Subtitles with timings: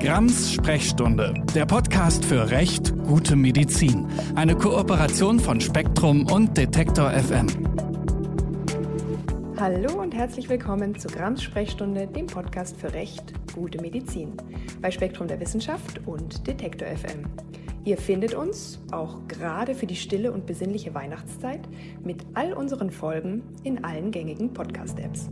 [0.00, 4.06] Grams Sprechstunde, der Podcast für Recht, gute Medizin.
[4.36, 7.48] Eine Kooperation von Spektrum und Detektor FM.
[9.58, 14.34] Hallo und herzlich willkommen zu Grams Sprechstunde, dem Podcast für Recht, gute Medizin.
[14.80, 17.24] Bei Spektrum der Wissenschaft und Detektor FM.
[17.84, 21.62] Ihr findet uns, auch gerade für die stille und besinnliche Weihnachtszeit,
[22.04, 25.28] mit all unseren Folgen in allen gängigen Podcast-Apps.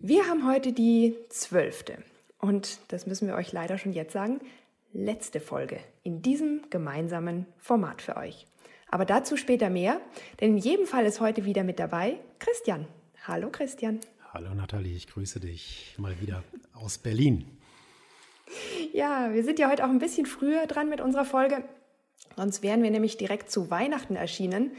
[0.00, 1.98] Wir haben heute die zwölfte
[2.42, 4.40] und das müssen wir euch leider schon jetzt sagen,
[4.92, 8.46] letzte Folge in diesem gemeinsamen Format für euch.
[8.90, 10.00] Aber dazu später mehr,
[10.40, 12.86] denn in jedem Fall ist heute wieder mit dabei Christian.
[13.26, 14.00] Hallo Christian.
[14.34, 16.42] Hallo Nathalie, ich grüße dich mal wieder
[16.74, 17.46] aus Berlin.
[18.92, 21.64] Ja, wir sind ja heute auch ein bisschen früher dran mit unserer Folge.
[22.36, 24.72] Sonst wären wir nämlich direkt zu Weihnachten erschienen.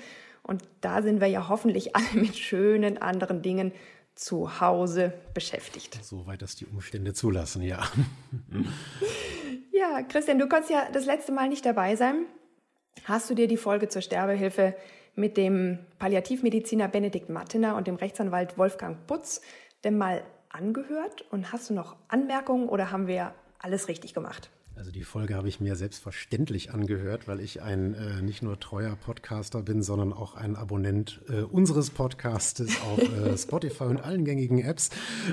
[0.44, 3.72] Und da sind wir ja hoffentlich alle mit schönen anderen Dingen
[4.16, 6.00] zu Hause beschäftigt.
[6.04, 7.84] Soweit das die Umstände zulassen, ja.
[9.72, 12.26] ja, Christian, du konntest ja das letzte Mal nicht dabei sein.
[13.06, 14.76] Hast du dir die Folge zur Sterbehilfe
[15.16, 19.42] mit dem Palliativmediziner Benedikt Mattener und dem Rechtsanwalt Wolfgang Putz
[19.84, 21.26] denn mal angehört?
[21.32, 24.50] Und hast du noch Anmerkungen oder haben wir alles richtig gemacht?
[24.76, 28.96] Also die Folge habe ich mir selbstverständlich angehört, weil ich ein äh, nicht nur treuer
[28.96, 34.58] Podcaster bin, sondern auch ein Abonnent äh, unseres Podcastes auf äh, Spotify und allen gängigen
[34.58, 34.90] Apps.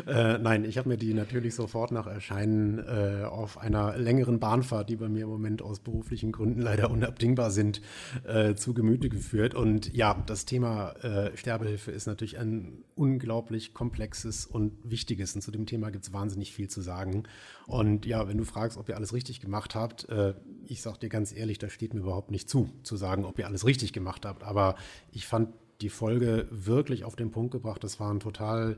[0.07, 4.91] Äh, nein, ich habe mir die natürlich sofort nach Erscheinen äh, auf einer längeren Bahnfahrt,
[4.91, 7.81] die bei mir im Moment aus beruflichen Gründen leider unabdingbar sind,
[8.25, 9.55] äh, zu Gemüte geführt.
[9.55, 10.95] Und ja, das Thema
[11.35, 15.35] Sterbehilfe ist natürlich ein unglaublich komplexes und wichtiges.
[15.35, 17.25] Und zu dem Thema gibt es wahnsinnig viel zu sagen.
[17.71, 20.35] Und ja, wenn du fragst, ob ihr alles richtig gemacht habt, äh,
[20.67, 23.47] ich sage dir ganz ehrlich, das steht mir überhaupt nicht zu, zu sagen, ob ihr
[23.47, 24.43] alles richtig gemacht habt.
[24.43, 24.75] Aber
[25.13, 27.85] ich fand die Folge wirklich auf den Punkt gebracht.
[27.85, 28.77] Das war ein total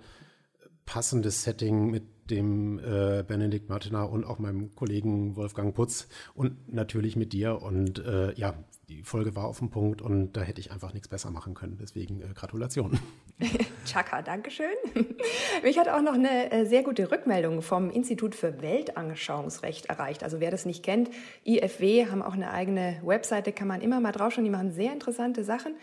[0.84, 7.16] passendes Setting mit dem äh, Benedikt Martiner und auch meinem Kollegen Wolfgang Putz und natürlich
[7.16, 7.62] mit dir.
[7.62, 11.08] Und äh, ja, die Folge war auf dem Punkt und da hätte ich einfach nichts
[11.08, 11.78] besser machen können.
[11.80, 12.98] Deswegen äh, Gratulation.
[13.86, 14.66] Chaka, Dankeschön.
[15.62, 20.22] Mich hat auch noch eine äh, sehr gute Rückmeldung vom Institut für Weltanschauungsrecht erreicht.
[20.22, 21.10] Also wer das nicht kennt,
[21.44, 24.44] IFW haben auch eine eigene Webseite, kann man immer mal draufschauen.
[24.44, 25.74] Die machen sehr interessante Sachen.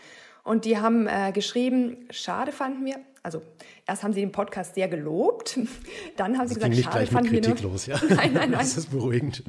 [0.43, 3.41] Und die haben äh, geschrieben, schade fanden wir, also
[3.85, 5.59] erst haben sie den Podcast sehr gelobt,
[6.15, 7.57] dann haben sie gesagt, schade fanden wir nur.
[7.61, 7.99] Los, ja?
[8.09, 8.51] Nein, nein, nein.
[8.53, 9.43] Das ist beruhigend.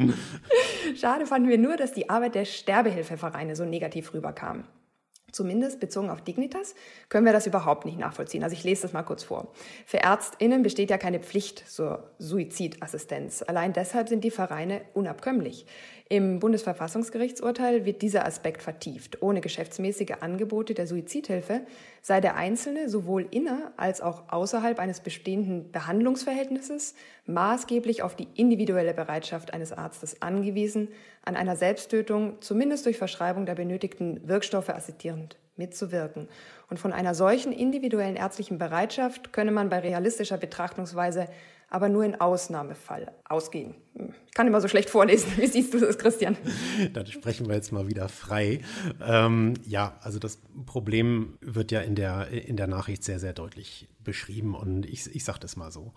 [0.96, 4.64] schade fanden wir nur, dass die Arbeit der Sterbehilfevereine so negativ rüberkam.
[5.32, 6.74] Zumindest bezogen auf Dignitas
[7.08, 8.42] können wir das überhaupt nicht nachvollziehen.
[8.42, 9.52] Also ich lese das mal kurz vor.
[9.86, 13.42] Für Ärztinnen besteht ja keine Pflicht zur Suizidassistenz.
[13.42, 15.66] Allein deshalb sind die Vereine unabkömmlich.
[16.12, 19.22] Im Bundesverfassungsgerichtsurteil wird dieser Aspekt vertieft.
[19.22, 21.60] Ohne geschäftsmäßige Angebote der Suizidhilfe
[22.02, 26.96] sei der Einzelne sowohl inner als auch außerhalb eines bestehenden Behandlungsverhältnisses
[27.32, 30.88] maßgeblich auf die individuelle Bereitschaft eines Arztes angewiesen,
[31.22, 36.28] an einer Selbsttötung zumindest durch Verschreibung der benötigten Wirkstoffe assistierend mitzuwirken.
[36.68, 41.28] Und von einer solchen individuellen ärztlichen Bereitschaft könne man bei realistischer Betrachtungsweise
[41.70, 43.76] aber nur in Ausnahmefall ausgehen.
[44.26, 45.32] Ich kann immer so schlecht vorlesen.
[45.36, 46.36] Wie siehst du das, Christian?
[46.92, 48.60] Dann sprechen wir jetzt mal wieder frei.
[49.00, 53.88] Ähm, ja, also das Problem wird ja in der, in der Nachricht sehr, sehr deutlich
[54.02, 55.92] beschrieben und ich, ich sage das mal so.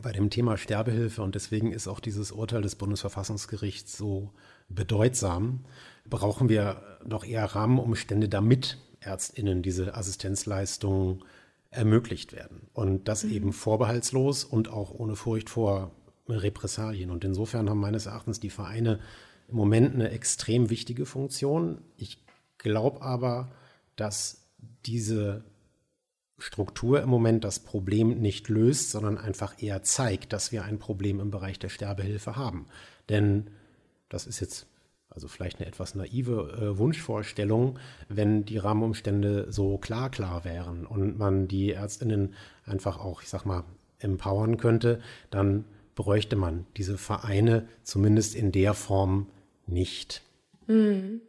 [0.00, 4.32] Bei dem Thema Sterbehilfe und deswegen ist auch dieses Urteil des Bundesverfassungsgerichts so
[4.68, 5.64] bedeutsam,
[6.08, 11.22] brauchen wir noch eher Rahmenumstände, damit ÄrztInnen diese Assistenzleistungen
[11.70, 12.68] ermöglicht werden.
[12.72, 13.32] Und das mhm.
[13.32, 15.92] eben vorbehaltslos und auch ohne Furcht vor
[16.28, 17.10] Repressalien.
[17.10, 19.00] Und insofern haben meines Erachtens die Vereine
[19.48, 21.82] im Moment eine extrem wichtige Funktion.
[21.96, 22.24] Ich
[22.58, 23.52] glaube aber,
[23.96, 24.46] dass
[24.86, 25.44] diese
[26.42, 31.20] Struktur im Moment das Problem nicht löst, sondern einfach eher zeigt, dass wir ein Problem
[31.20, 32.66] im Bereich der Sterbehilfe haben.
[33.08, 33.48] Denn
[34.08, 34.66] das ist jetzt
[35.08, 41.18] also vielleicht eine etwas naive äh, Wunschvorstellung, wenn die Rahmenumstände so klar klar wären und
[41.18, 43.64] man die Ärztinnen einfach auch, ich sag mal,
[43.98, 45.64] empowern könnte, dann
[45.94, 49.26] bräuchte man diese Vereine zumindest in der Form
[49.66, 50.22] nicht.
[50.66, 51.20] Mhm.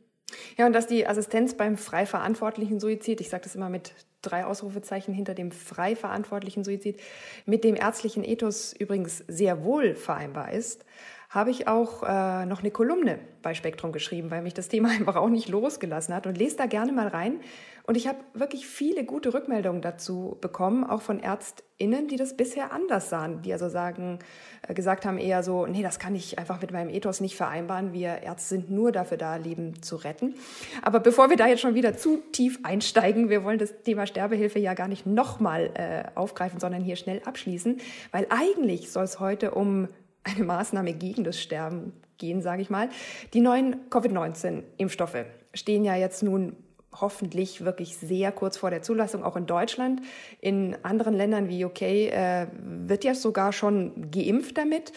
[0.58, 4.46] Ja, und dass die Assistenz beim frei verantwortlichen Suizid, ich sage das immer mit drei
[4.46, 7.00] Ausrufezeichen hinter dem frei verantwortlichen Suizid,
[7.46, 10.86] mit dem ärztlichen Ethos übrigens sehr wohl vereinbar ist,
[11.30, 15.16] habe ich auch äh, noch eine Kolumne bei Spektrum geschrieben, weil mich das Thema einfach
[15.16, 17.40] auch nicht losgelassen hat und lese da gerne mal rein.
[17.86, 22.72] Und ich habe wirklich viele gute Rückmeldungen dazu bekommen, auch von ÄrztInnen, die das bisher
[22.72, 24.20] anders sahen, die also sagen,
[24.66, 27.92] äh, gesagt haben eher so, nee, das kann ich einfach mit meinem Ethos nicht vereinbaren.
[27.92, 30.36] Wir Ärzte sind nur dafür da, Leben zu retten.
[30.82, 34.60] Aber bevor wir da jetzt schon wieder zu tief einsteigen, wir wollen das Thema Sterbehilfe
[34.60, 37.82] ja gar nicht nochmal äh, aufgreifen, sondern hier schnell abschließen,
[38.12, 39.90] weil eigentlich soll es heute um
[40.24, 42.88] eine Maßnahme gegen das Sterben gehen, sage ich mal.
[43.34, 46.56] Die neuen Covid-19-Impfstoffe stehen ja jetzt nun
[47.00, 50.02] hoffentlich wirklich sehr kurz vor der Zulassung, auch in Deutschland.
[50.40, 54.94] In anderen Ländern wie UK äh, wird ja sogar schon geimpft damit.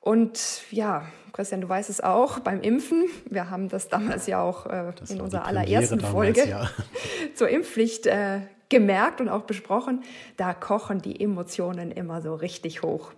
[0.00, 3.04] Und ja, Christian, du weißt es auch beim Impfen.
[3.28, 6.70] Wir haben das damals ja auch äh, in unserer allerersten damals, Folge ja.
[7.34, 10.02] zur Impfpflicht äh, gemerkt und auch besprochen.
[10.36, 13.12] Da kochen die Emotionen immer so richtig hoch.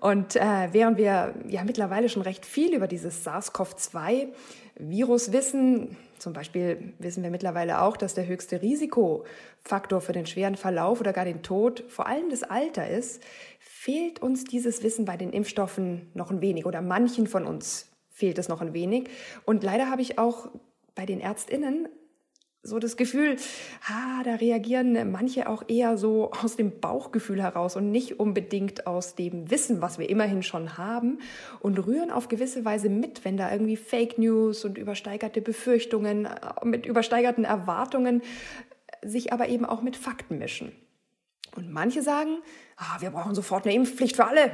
[0.00, 6.94] Und äh, während wir ja mittlerweile schon recht viel über dieses SARS-CoV-2-Virus wissen, zum Beispiel
[6.98, 11.42] wissen wir mittlerweile auch, dass der höchste Risikofaktor für den schweren Verlauf oder gar den
[11.42, 13.22] Tod vor allem das Alter ist,
[13.60, 18.38] fehlt uns dieses Wissen bei den Impfstoffen noch ein wenig oder manchen von uns fehlt
[18.38, 19.10] es noch ein wenig.
[19.44, 20.48] Und leider habe ich auch
[20.94, 21.88] bei den Ärztinnen
[22.64, 23.36] so das Gefühl,
[23.88, 29.14] ah, da reagieren manche auch eher so aus dem Bauchgefühl heraus und nicht unbedingt aus
[29.14, 31.18] dem Wissen, was wir immerhin schon haben
[31.60, 36.30] und rühren auf gewisse Weise mit, wenn da irgendwie Fake News und übersteigerte Befürchtungen äh,
[36.64, 38.22] mit übersteigerten Erwartungen
[39.02, 40.72] sich aber eben auch mit Fakten mischen.
[41.54, 42.38] Und manche sagen,
[42.78, 44.50] ah, wir brauchen sofort eine Impfpflicht für alle.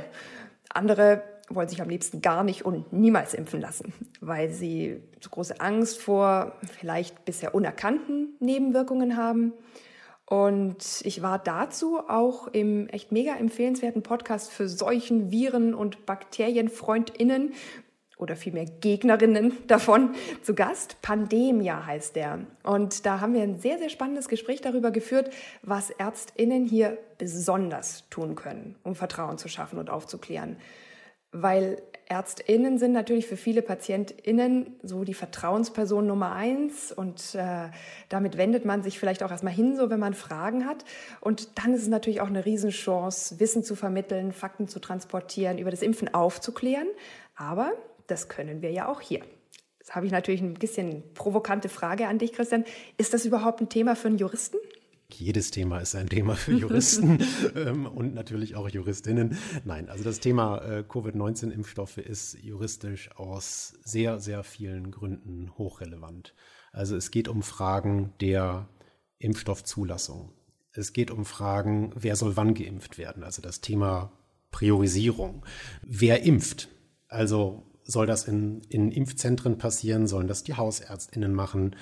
[0.68, 5.60] Andere wollen sich am liebsten gar nicht und niemals impfen lassen, weil sie so große
[5.60, 9.52] Angst vor vielleicht bisher unerkannten Nebenwirkungen haben.
[10.26, 17.52] Und ich war dazu auch im echt mega empfehlenswerten Podcast für Seuchen, Viren und BakterienfreundInnen
[18.16, 21.02] oder vielmehr Gegnerinnen davon zu Gast.
[21.02, 22.40] Pandemia heißt der.
[22.62, 25.30] Und da haben wir ein sehr, sehr spannendes Gespräch darüber geführt,
[25.62, 30.58] was ÄrztInnen hier besonders tun können, um Vertrauen zu schaffen und aufzuklären
[31.32, 37.68] weil ÄrztInnen sind natürlich für viele PatientInnen so die Vertrauensperson Nummer eins und äh,
[38.08, 40.84] damit wendet man sich vielleicht auch erstmal hin, so wenn man Fragen hat.
[41.20, 45.70] Und dann ist es natürlich auch eine Riesenchance, Wissen zu vermitteln, Fakten zu transportieren, über
[45.70, 46.88] das Impfen aufzuklären.
[47.36, 47.72] Aber
[48.08, 49.20] das können wir ja auch hier.
[49.78, 52.64] Jetzt habe ich natürlich ein bisschen provokante Frage an dich, Christian.
[52.98, 54.58] Ist das überhaupt ein Thema für einen Juristen?
[55.14, 57.18] Jedes Thema ist ein Thema für Juristen
[57.56, 59.38] ähm, und natürlich auch Juristinnen.
[59.64, 66.34] Nein, also das Thema äh, Covid-19-Impfstoffe ist juristisch aus sehr, sehr vielen Gründen hochrelevant.
[66.72, 68.68] Also es geht um Fragen der
[69.18, 70.32] Impfstoffzulassung.
[70.72, 73.24] Es geht um Fragen, wer soll wann geimpft werden.
[73.24, 74.12] Also das Thema
[74.50, 75.44] Priorisierung.
[75.82, 76.68] Wer impft?
[77.08, 80.06] Also soll das in, in Impfzentren passieren?
[80.06, 81.74] Sollen das die Hausärztinnen machen?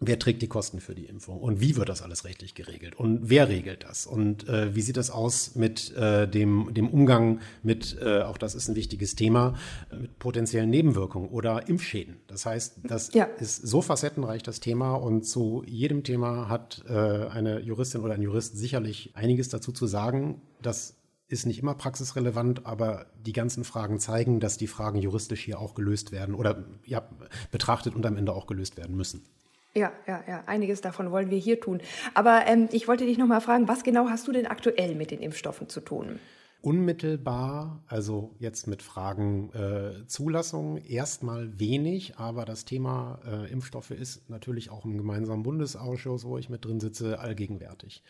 [0.00, 1.40] Wer trägt die Kosten für die Impfung?
[1.40, 2.94] Und wie wird das alles rechtlich geregelt?
[2.94, 4.06] Und wer regelt das?
[4.06, 8.54] Und äh, wie sieht das aus mit äh, dem, dem Umgang mit, äh, auch das
[8.54, 9.54] ist ein wichtiges Thema,
[9.98, 12.16] mit potenziellen Nebenwirkungen oder Impfschäden?
[12.26, 13.24] Das heißt, das ja.
[13.24, 14.94] ist so facettenreich, das Thema.
[14.94, 19.86] Und zu jedem Thema hat äh, eine Juristin oder ein Jurist sicherlich einiges dazu zu
[19.86, 20.42] sagen.
[20.60, 20.96] Das
[21.28, 25.74] ist nicht immer praxisrelevant, aber die ganzen Fragen zeigen, dass die Fragen juristisch hier auch
[25.74, 27.08] gelöst werden oder ja,
[27.50, 29.24] betrachtet und am Ende auch gelöst werden müssen.
[29.76, 31.80] Ja, ja, ja, einiges davon wollen wir hier tun.
[32.14, 35.10] Aber ähm, ich wollte dich noch mal fragen, was genau hast du denn aktuell mit
[35.10, 36.20] den Impfstoffen zu tun?
[36.60, 44.30] Unmittelbar, also jetzt mit Fragen äh, Zulassung, erstmal wenig, aber das Thema äh, Impfstoffe ist
[44.30, 48.02] natürlich auch im gemeinsamen Bundesausschuss, wo ich mit drin sitze, allgegenwärtig.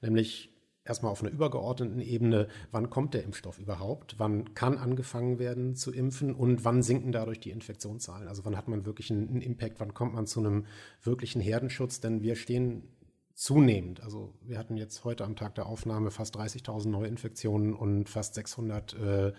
[0.00, 0.57] Nämlich
[0.88, 5.92] erstmal auf einer übergeordneten Ebene, wann kommt der Impfstoff überhaupt, wann kann angefangen werden zu
[5.92, 8.28] impfen und wann sinken dadurch die Infektionszahlen.
[8.28, 10.66] Also wann hat man wirklich einen, Impact, wann kommt man zu einem
[11.02, 12.88] wirklichen Herdenschutz, denn wir stehen
[13.34, 14.02] zunehmend.
[14.02, 18.94] Also wir hatten jetzt heute am Tag der Aufnahme fast 30.000 Neuinfektionen und fast 600
[18.94, 19.32] äh,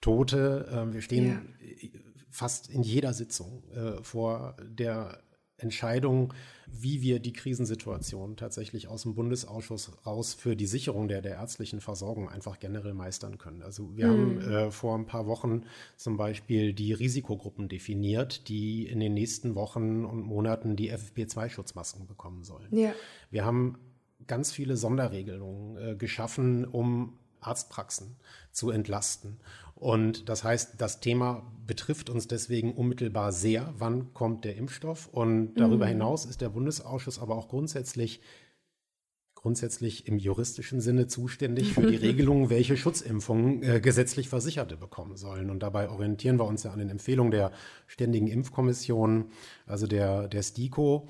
[0.00, 0.68] Tote.
[0.70, 1.88] Äh, wir stehen ja.
[2.30, 5.23] fast in jeder Sitzung äh, vor der
[5.56, 6.34] Entscheidung,
[6.66, 11.80] wie wir die Krisensituation tatsächlich aus dem Bundesausschuss raus für die Sicherung der, der ärztlichen
[11.80, 13.62] Versorgung einfach generell meistern können.
[13.62, 14.10] Also wir mhm.
[14.10, 15.62] haben äh, vor ein paar Wochen
[15.96, 22.42] zum Beispiel die Risikogruppen definiert, die in den nächsten Wochen und Monaten die FFP2-Schutzmasken bekommen
[22.42, 22.68] sollen.
[22.76, 22.92] Ja.
[23.30, 23.78] Wir haben
[24.26, 28.16] ganz viele Sonderregelungen äh, geschaffen, um Arztpraxen
[28.52, 29.38] zu entlasten.
[29.84, 33.74] Und das heißt, das Thema betrifft uns deswegen unmittelbar sehr.
[33.76, 35.08] Wann kommt der Impfstoff?
[35.08, 35.90] Und darüber mhm.
[35.90, 38.22] hinaus ist der Bundesausschuss aber auch grundsätzlich
[39.34, 45.50] grundsätzlich im juristischen Sinne zuständig für die Regelung, welche Schutzimpfungen äh, gesetzlich Versicherte bekommen sollen.
[45.50, 47.52] Und dabei orientieren wir uns ja an den Empfehlungen der
[47.86, 49.26] Ständigen Impfkommission,
[49.66, 51.08] also der, der STIKO.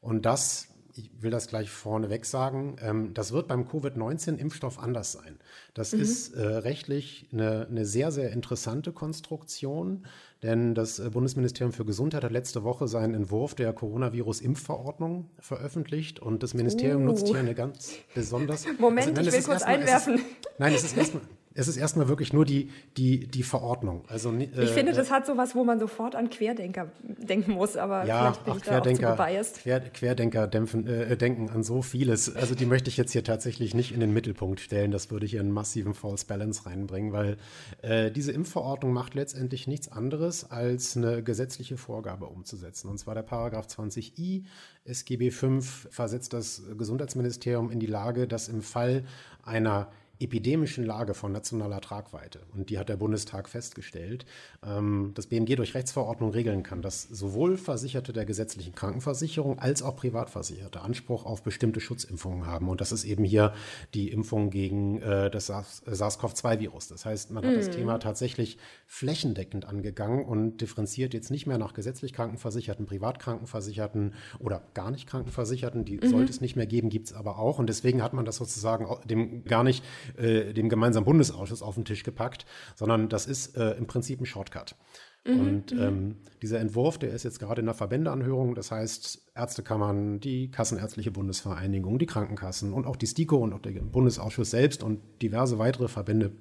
[0.00, 5.38] Und das ich will das gleich vorneweg sagen, ähm, das wird beim Covid-19-Impfstoff anders sein.
[5.74, 6.00] Das mhm.
[6.00, 10.06] ist äh, rechtlich eine, eine, sehr, sehr interessante Konstruktion,
[10.42, 16.42] denn das äh, Bundesministerium für Gesundheit hat letzte Woche seinen Entwurf der Coronavirus-Impfverordnung veröffentlicht und
[16.42, 17.06] das Ministerium uh.
[17.06, 18.66] nutzt hier eine ganz besonders.
[18.78, 20.14] Moment, also, nein, ich will kurz einwerfen.
[20.14, 21.22] Es ist, nein, es ist erstmal.
[21.54, 24.04] Es ist erstmal wirklich nur die, die, die Verordnung.
[24.08, 28.04] Also, äh, ich finde, das hat sowas, wo man sofort an Querdenker denken muss, aber
[28.04, 31.82] ja, vielleicht bin ach, ich Querdenker, da auch Quer, Querdenker dämpfen, äh, denken an so
[31.82, 32.34] vieles.
[32.34, 34.90] Also die möchte ich jetzt hier tatsächlich nicht in den Mittelpunkt stellen.
[34.90, 37.36] Das würde hier einen massiven False Balance reinbringen, weil
[37.82, 42.88] äh, diese Impfverordnung macht letztendlich nichts anderes, als eine gesetzliche Vorgabe umzusetzen.
[42.88, 44.44] Und zwar der Paragraph 20i
[44.84, 49.04] SGB V versetzt das Gesundheitsministerium in die Lage, dass im Fall
[49.42, 49.90] einer
[50.22, 54.24] epidemischen Lage von nationaler Tragweite, und die hat der Bundestag festgestellt,
[54.64, 59.96] ähm, das BMG durch Rechtsverordnung regeln kann, dass sowohl Versicherte der gesetzlichen Krankenversicherung als auch
[59.96, 62.68] Privatversicherte Anspruch auf bestimmte Schutzimpfungen haben.
[62.68, 63.52] Und das ist eben hier
[63.94, 66.88] die Impfung gegen äh, das SARS-CoV-2-Virus.
[66.88, 67.56] Das heißt, man hat mm.
[67.56, 67.72] das mhm.
[67.72, 74.90] Thema tatsächlich flächendeckend angegangen und differenziert jetzt nicht mehr nach gesetzlich Krankenversicherten, Privatkrankenversicherten oder gar
[74.90, 75.84] nicht Krankenversicherten.
[75.84, 77.58] Die mm sollte es nicht mehr geben, gibt es aber auch.
[77.58, 79.82] Und deswegen hat man das sozusagen dem gar nicht
[80.16, 84.26] äh, dem gemeinsamen Bundesausschuss auf den Tisch gepackt, sondern das ist äh, im Prinzip ein
[84.26, 84.76] Shortcut.
[85.24, 85.80] Mhm, und mhm.
[85.80, 88.54] ähm, dieser Entwurf, der ist jetzt gerade in der Verbändeanhörung.
[88.54, 93.72] Das heißt, Ärztekammern, die Kassenärztliche Bundesvereinigung, die Krankenkassen und auch die STIKO und auch der
[93.72, 96.32] Bundesausschuss selbst und diverse weitere Verbände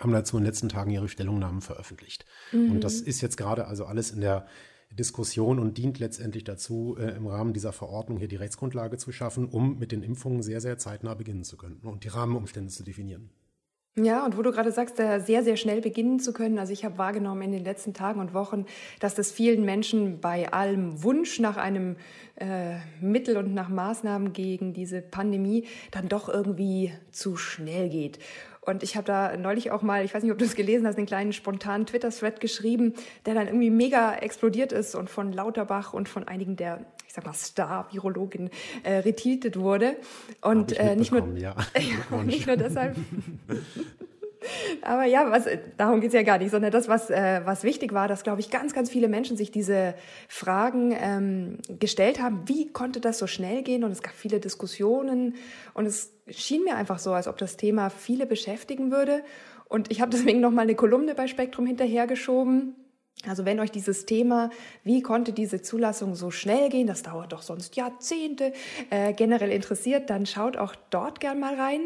[0.00, 2.24] haben dazu in den letzten Tagen ihre Stellungnahmen veröffentlicht.
[2.52, 2.72] Mhm.
[2.72, 4.46] Und das ist jetzt gerade also alles in der
[4.92, 9.48] Diskussion und dient letztendlich dazu, äh, im Rahmen dieser Verordnung hier die Rechtsgrundlage zu schaffen,
[9.48, 13.30] um mit den Impfungen sehr, sehr zeitnah beginnen zu können und die Rahmenumstände zu definieren.
[13.96, 16.60] Ja, und wo du gerade sagst, sehr, sehr schnell beginnen zu können.
[16.60, 18.64] Also ich habe wahrgenommen in den letzten Tagen und Wochen,
[19.00, 21.96] dass das vielen Menschen bei allem Wunsch nach einem
[22.36, 28.20] äh, Mittel und nach Maßnahmen gegen diese Pandemie dann doch irgendwie zu schnell geht.
[28.60, 30.96] Und ich habe da neulich auch mal, ich weiß nicht, ob du es gelesen hast,
[30.96, 36.08] einen kleinen spontanen Twitter-Thread geschrieben, der dann irgendwie mega explodiert ist und von Lauterbach und
[36.08, 38.50] von einigen der, ich sag mal, Star-Virologin
[38.82, 39.96] äh, retweetet wurde.
[40.42, 41.54] Und äh, nicht, nur, ja.
[42.24, 42.96] nicht nur deshalb.
[44.82, 48.08] Aber ja, was, darum geht's ja gar nicht, sondern das, was, äh, was wichtig war,
[48.08, 49.94] dass, glaube ich, ganz, ganz viele Menschen sich diese
[50.28, 53.84] Fragen ähm, gestellt haben, wie konnte das so schnell gehen?
[53.84, 55.34] Und es gab viele Diskussionen
[55.74, 59.22] und es schien mir einfach so, als ob das Thema viele beschäftigen würde.
[59.68, 62.74] Und ich habe deswegen noch mal eine Kolumne bei Spektrum hinterhergeschoben.
[63.28, 64.50] Also wenn euch dieses Thema,
[64.82, 68.52] wie konnte diese Zulassung so schnell gehen, das dauert doch sonst Jahrzehnte,
[68.88, 71.80] äh, generell interessiert, dann schaut auch dort gern mal rein.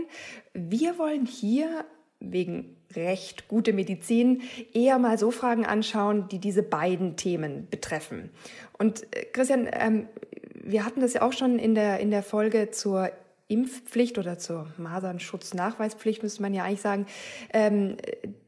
[0.53, 1.85] Wir wollen hier
[2.21, 4.43] wegen Recht, gute Medizin,
[4.73, 8.31] eher mal so Fragen anschauen, die diese beiden Themen betreffen.
[8.79, 10.09] Und äh, Christian, ähm,
[10.53, 13.11] wir hatten das ja auch schon in der, in der Folge zur
[13.49, 17.07] Impfpflicht oder zur Masernschutznachweispflicht, müsste man ja eigentlich sagen,
[17.53, 17.97] ähm,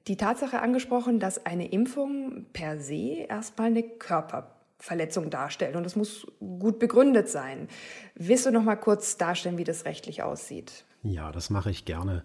[0.06, 6.26] die Tatsache angesprochen, dass eine Impfung per se erstmal eine Körperverletzung darstellt und das muss
[6.40, 7.68] gut begründet sein.
[8.14, 10.84] Willst du noch mal kurz darstellen, wie das rechtlich aussieht?
[11.02, 12.24] Ja, das mache ich gerne.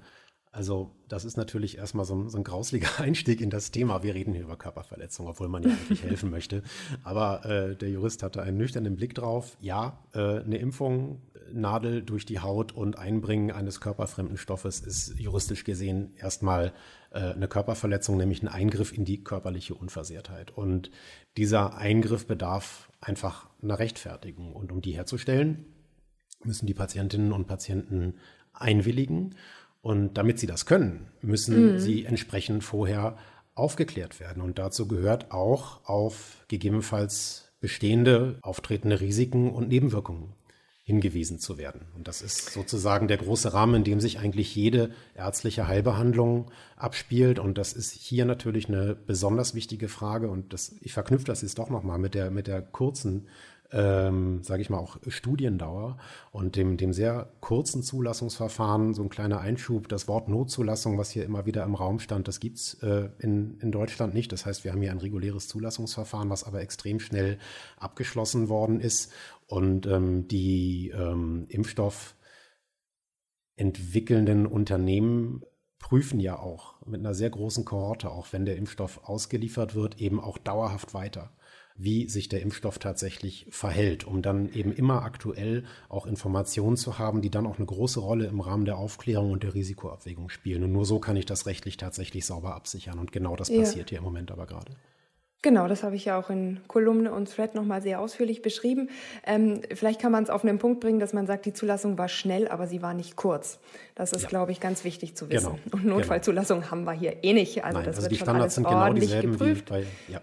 [0.53, 4.03] Also das ist natürlich erstmal so ein, so ein grausliger Einstieg in das Thema.
[4.03, 6.61] Wir reden hier über Körperverletzung, obwohl man ja eigentlich helfen möchte.
[7.03, 9.55] Aber äh, der Jurist hatte einen nüchternen Blick drauf.
[9.61, 11.21] Ja, äh, eine Impfung,
[11.53, 16.73] Nadel durch die Haut und Einbringen eines körperfremden Stoffes ist juristisch gesehen erstmal
[17.11, 20.51] äh, eine Körperverletzung, nämlich ein Eingriff in die körperliche Unversehrtheit.
[20.51, 20.91] Und
[21.37, 24.53] dieser Eingriff bedarf einfach einer Rechtfertigung.
[24.53, 25.65] Und um die herzustellen,
[26.43, 28.15] müssen die Patientinnen und Patienten
[28.53, 29.35] einwilligen.
[29.81, 31.79] Und damit sie das können, müssen mhm.
[31.79, 33.17] sie entsprechend vorher
[33.55, 34.41] aufgeklärt werden.
[34.41, 40.33] Und dazu gehört auch auf gegebenenfalls bestehende auftretende Risiken und Nebenwirkungen
[40.83, 41.81] hingewiesen zu werden.
[41.95, 47.39] Und das ist sozusagen der große Rahmen, in dem sich eigentlich jede ärztliche Heilbehandlung abspielt.
[47.39, 50.29] Und das ist hier natürlich eine besonders wichtige Frage.
[50.29, 53.27] Und das, ich verknüpfe das jetzt doch nochmal mit der, mit der kurzen
[53.71, 55.97] ähm, sage ich mal, auch Studiendauer
[56.31, 61.23] und dem, dem sehr kurzen Zulassungsverfahren, so ein kleiner Einschub, das Wort Notzulassung, was hier
[61.23, 64.31] immer wieder im Raum stand, das gibt's äh, in, in Deutschland nicht.
[64.31, 67.37] Das heißt, wir haben hier ein reguläres Zulassungsverfahren, was aber extrem schnell
[67.77, 69.11] abgeschlossen worden ist.
[69.47, 72.15] Und ähm, die ähm, Impfstoff
[73.55, 75.43] entwickelnden Unternehmen
[75.79, 80.19] prüfen ja auch mit einer sehr großen Kohorte, auch wenn der Impfstoff ausgeliefert wird, eben
[80.19, 81.31] auch dauerhaft weiter
[81.83, 87.21] wie sich der Impfstoff tatsächlich verhält, um dann eben immer aktuell auch Informationen zu haben,
[87.21, 90.63] die dann auch eine große Rolle im Rahmen der Aufklärung und der Risikoabwägung spielen.
[90.63, 92.99] Und nur so kann ich das rechtlich tatsächlich sauber absichern.
[92.99, 93.89] Und genau das passiert ja.
[93.89, 94.73] hier im Moment aber gerade.
[95.43, 98.89] Genau, das habe ich ja auch in Kolumne und Thread nochmal sehr ausführlich beschrieben.
[99.25, 102.09] Ähm, vielleicht kann man es auf einen Punkt bringen, dass man sagt, die Zulassung war
[102.09, 103.59] schnell, aber sie war nicht kurz.
[103.95, 104.29] Das ist, ja.
[104.29, 105.57] glaube ich, ganz wichtig zu wissen.
[105.63, 105.75] Genau.
[105.75, 106.71] Und Notfallzulassung genau.
[106.71, 107.63] haben wir hier eh nicht.
[107.63, 109.69] Also Nein, das also wird die Standards schon alles sind genau dieselben geprüft.
[109.69, 110.21] Bei, ja.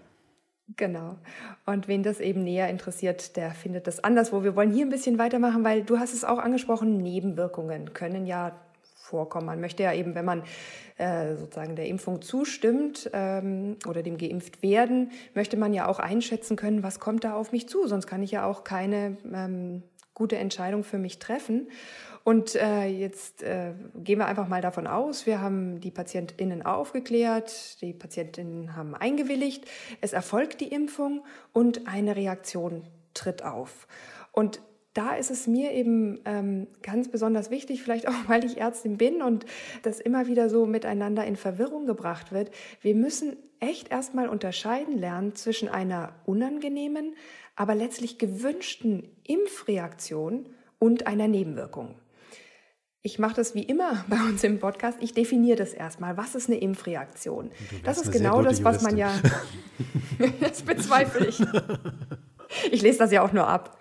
[0.77, 1.17] Genau.
[1.65, 4.43] Und wen das eben näher interessiert, der findet das anderswo.
[4.43, 8.55] Wir wollen hier ein bisschen weitermachen, weil du hast es auch angesprochen, Nebenwirkungen können ja
[9.09, 9.47] vorkommen.
[9.47, 10.43] Man möchte ja eben, wenn man
[10.97, 16.55] äh, sozusagen der Impfung zustimmt ähm, oder dem geimpft werden, möchte man ja auch einschätzen
[16.55, 17.87] können, was kommt da auf mich zu.
[17.87, 19.81] Sonst kann ich ja auch keine ähm,
[20.13, 21.69] gute Entscheidung für mich treffen.
[22.23, 27.81] Und äh, jetzt äh, gehen wir einfach mal davon aus, wir haben die PatientInnen aufgeklärt,
[27.81, 29.65] die PatientInnen haben eingewilligt,
[30.01, 31.23] es erfolgt die Impfung
[31.53, 32.83] und eine Reaktion
[33.13, 33.87] tritt auf.
[34.31, 34.61] Und
[34.93, 39.21] da ist es mir eben ähm, ganz besonders wichtig, vielleicht auch weil ich Ärztin bin
[39.21, 39.45] und
[39.83, 42.51] das immer wieder so miteinander in Verwirrung gebracht wird.
[42.81, 47.15] Wir müssen echt erstmal unterscheiden lernen zwischen einer unangenehmen,
[47.55, 50.47] aber letztlich gewünschten Impfreaktion
[50.79, 51.95] und einer Nebenwirkung.
[53.01, 54.97] Ich mache das wie immer bei uns im Podcast.
[55.01, 56.17] Ich definiere das erstmal.
[56.17, 57.51] Was ist eine Impfreaktion?
[57.83, 59.11] Das ist genau das, was man ja.
[60.39, 61.41] das bezweifle ich.
[62.71, 63.79] Ich lese das ja auch nur ab.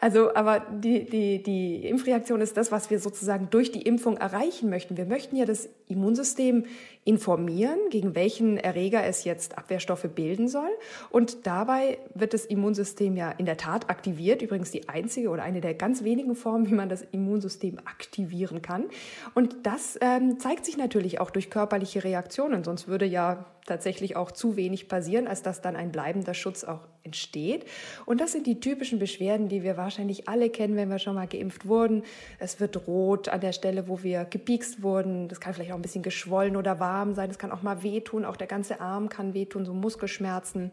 [0.00, 4.70] Also, aber die, die, die Impfreaktion ist das, was wir sozusagen durch die Impfung erreichen
[4.70, 4.96] möchten.
[4.96, 6.64] Wir möchten ja das Immunsystem
[7.04, 10.70] informieren, gegen welchen Erreger es jetzt Abwehrstoffe bilden soll.
[11.10, 14.40] Und dabei wird das Immunsystem ja in der Tat aktiviert.
[14.40, 18.84] Übrigens die einzige oder eine der ganz wenigen Formen, wie man das Immunsystem aktivieren kann.
[19.34, 22.62] Und das ähm, zeigt sich natürlich auch durch körperliche Reaktionen.
[22.62, 26.80] Sonst würde ja tatsächlich auch zu wenig passieren, als dass dann ein bleibender Schutz auch
[27.04, 27.64] entsteht.
[28.06, 31.26] Und das sind die typischen Beschwerden, die wir wahrscheinlich alle kennen, wenn wir schon mal
[31.26, 32.02] geimpft wurden.
[32.38, 35.28] Es wird rot an der Stelle, wo wir gepiekst wurden.
[35.28, 37.30] Das kann vielleicht auch ein bisschen geschwollen oder warm sein.
[37.30, 38.24] Es kann auch mal wehtun.
[38.24, 40.70] Auch der ganze Arm kann wehtun, so Muskelschmerzen.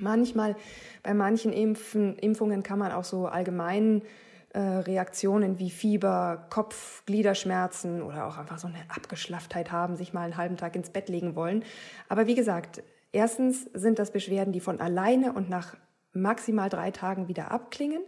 [0.00, 0.56] Manchmal,
[1.02, 4.02] bei manchen Impfen, Impfungen kann man auch so allgemeinen
[4.50, 10.22] äh, Reaktionen wie Fieber, Kopf, Gliederschmerzen oder auch einfach so eine Abgeschlafftheit haben, sich mal
[10.22, 11.64] einen halben Tag ins Bett legen wollen.
[12.08, 15.76] Aber wie gesagt, erstens sind das Beschwerden, die von alleine und nach
[16.12, 18.02] maximal drei Tagen wieder abklingen.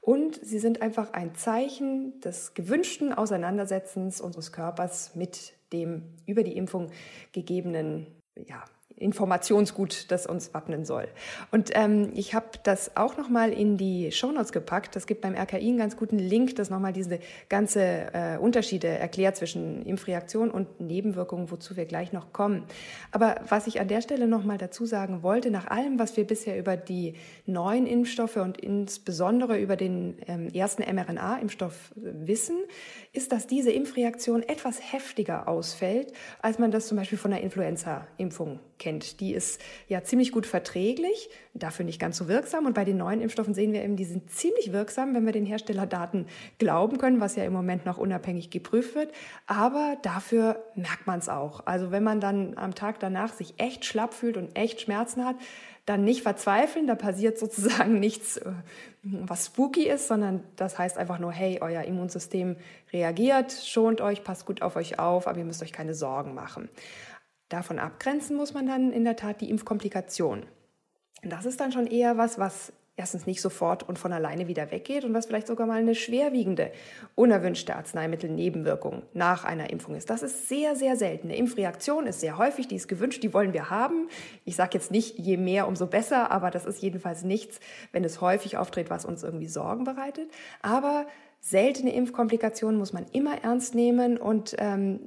[0.00, 6.56] Und sie sind einfach ein Zeichen des gewünschten Auseinandersetzens unseres Körpers mit dem über die
[6.56, 6.90] Impfung
[7.32, 8.06] gegebenen
[8.46, 8.64] ja,
[8.96, 11.08] Informationsgut, das uns wappnen soll.
[11.50, 14.96] Und ähm, ich habe das auch nochmal in die Shownotes gepackt.
[14.96, 19.36] Das gibt beim RKI einen ganz guten Link, das nochmal diese ganze äh, Unterschiede erklärt
[19.36, 22.64] zwischen Impfreaktion und Nebenwirkungen, wozu wir gleich noch kommen.
[23.10, 26.58] Aber was ich an der Stelle nochmal dazu sagen wollte, nach allem, was wir bisher
[26.58, 27.14] über die
[27.46, 32.56] neuen Impfstoffe und insbesondere über den ähm, ersten mRNA-Impfstoff wissen,
[33.12, 38.60] ist, dass diese Impfreaktion etwas heftiger ausfällt, als man das zum Beispiel von der Influenza-Impfung
[38.82, 39.20] kennt.
[39.20, 42.66] Die ist ja ziemlich gut verträglich, dafür nicht ganz so wirksam.
[42.66, 45.46] Und bei den neuen Impfstoffen sehen wir eben, die sind ziemlich wirksam, wenn wir den
[45.46, 46.26] Herstellerdaten
[46.58, 49.12] glauben können, was ja im Moment noch unabhängig geprüft wird.
[49.46, 51.66] Aber dafür merkt man es auch.
[51.66, 55.36] Also wenn man dann am Tag danach sich echt schlapp fühlt und echt Schmerzen hat,
[55.86, 58.52] dann nicht verzweifeln, da passiert sozusagen nichts, äh,
[59.02, 62.56] was spooky ist, sondern das heißt einfach nur, hey, euer Immunsystem
[62.92, 66.68] reagiert, schont euch, passt gut auf euch auf, aber ihr müsst euch keine Sorgen machen.
[67.52, 70.46] Davon abgrenzen muss man dann in der Tat die Impfkomplikation.
[71.22, 75.04] Das ist dann schon eher was, was erstens nicht sofort und von alleine wieder weggeht
[75.04, 76.72] und was vielleicht sogar mal eine schwerwiegende,
[77.14, 80.08] unerwünschte Arzneimittelnebenwirkung nach einer Impfung ist.
[80.08, 81.28] Das ist sehr, sehr selten.
[81.28, 84.08] Eine Impfreaktion ist sehr häufig, die ist gewünscht, die wollen wir haben.
[84.46, 87.60] Ich sage jetzt nicht, je mehr, umso besser, aber das ist jedenfalls nichts,
[87.92, 90.30] wenn es häufig auftritt, was uns irgendwie Sorgen bereitet.
[90.62, 91.06] Aber
[91.40, 95.00] seltene Impfkomplikationen muss man immer ernst nehmen und ähm,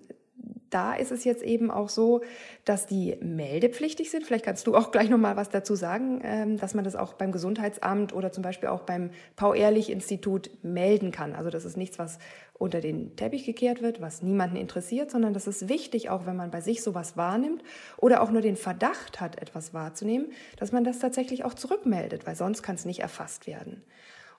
[0.76, 2.22] da ist es jetzt eben auch so,
[2.66, 4.26] dass die meldepflichtig sind.
[4.26, 7.14] Vielleicht kannst du auch gleich noch mal was dazu sagen, ähm, dass man das auch
[7.14, 11.34] beim Gesundheitsamt oder zum Beispiel auch beim Paul-Ehrlich-Institut melden kann.
[11.34, 12.20] Also das ist nichts, was
[12.54, 16.52] unter den Teppich gekehrt wird, was niemanden interessiert, sondern das ist wichtig, auch wenn man
[16.52, 17.64] bei sich sowas wahrnimmt
[17.96, 22.36] oder auch nur den Verdacht hat, etwas wahrzunehmen, dass man das tatsächlich auch zurückmeldet, weil
[22.36, 23.82] sonst kann es nicht erfasst werden.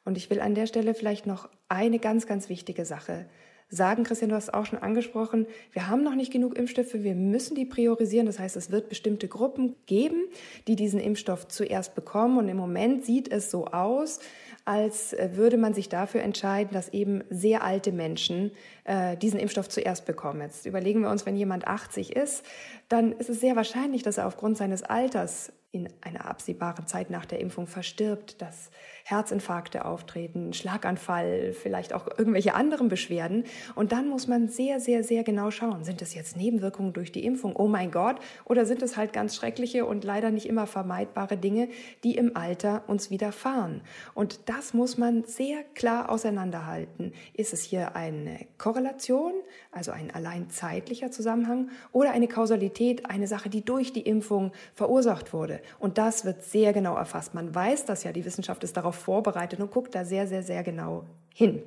[0.05, 3.27] Und ich will an der Stelle vielleicht noch eine ganz, ganz wichtige Sache
[3.68, 7.57] sagen, Christian, du hast auch schon angesprochen, wir haben noch nicht genug Impfstoffe, wir müssen
[7.57, 8.26] die priorisieren.
[8.26, 10.24] Das heißt, es wird bestimmte Gruppen geben,
[10.68, 12.38] die diesen Impfstoff zuerst bekommen.
[12.38, 14.20] Und im Moment sieht es so aus,
[14.64, 18.52] als äh, würde man sich dafür entscheiden, dass eben sehr alte Menschen
[18.85, 20.40] äh, diesen Impfstoff zuerst bekommen.
[20.42, 22.44] Jetzt überlegen wir uns, wenn jemand 80 ist,
[22.88, 27.26] dann ist es sehr wahrscheinlich, dass er aufgrund seines Alters in einer absehbaren Zeit nach
[27.26, 28.70] der Impfung verstirbt, dass
[29.08, 33.44] Herzinfarkte auftreten, Schlaganfall, vielleicht auch irgendwelche anderen Beschwerden.
[33.76, 37.24] Und dann muss man sehr, sehr, sehr genau schauen, sind es jetzt Nebenwirkungen durch die
[37.24, 41.36] Impfung, oh mein Gott, oder sind es halt ganz schreckliche und leider nicht immer vermeidbare
[41.36, 41.68] Dinge,
[42.02, 43.82] die im Alter uns widerfahren.
[44.14, 47.12] Und das muss man sehr klar auseinanderhalten.
[47.32, 49.34] Ist es hier eine Korrelation,
[49.70, 55.32] also ein allein zeitlicher Zusammenhang, oder eine Kausalität, eine Sache, die durch die Impfung verursacht
[55.32, 55.60] wurde?
[55.78, 57.34] Und das wird sehr genau erfasst.
[57.34, 60.62] Man weiß das ja, die Wissenschaft ist darauf vorbereitet und guckt da sehr, sehr, sehr
[60.62, 61.62] genau hin.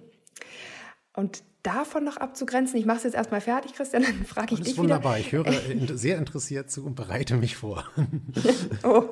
[1.13, 2.80] Und davon noch abzugrenzen?
[2.80, 5.18] Ich mache es jetzt erstmal fertig, Christian, dann frage ich das dich ist wunderbar.
[5.18, 5.26] wieder.
[5.26, 5.46] Ich höre
[5.98, 7.86] sehr interessiert zu und bereite mich vor.
[8.84, 9.04] oh,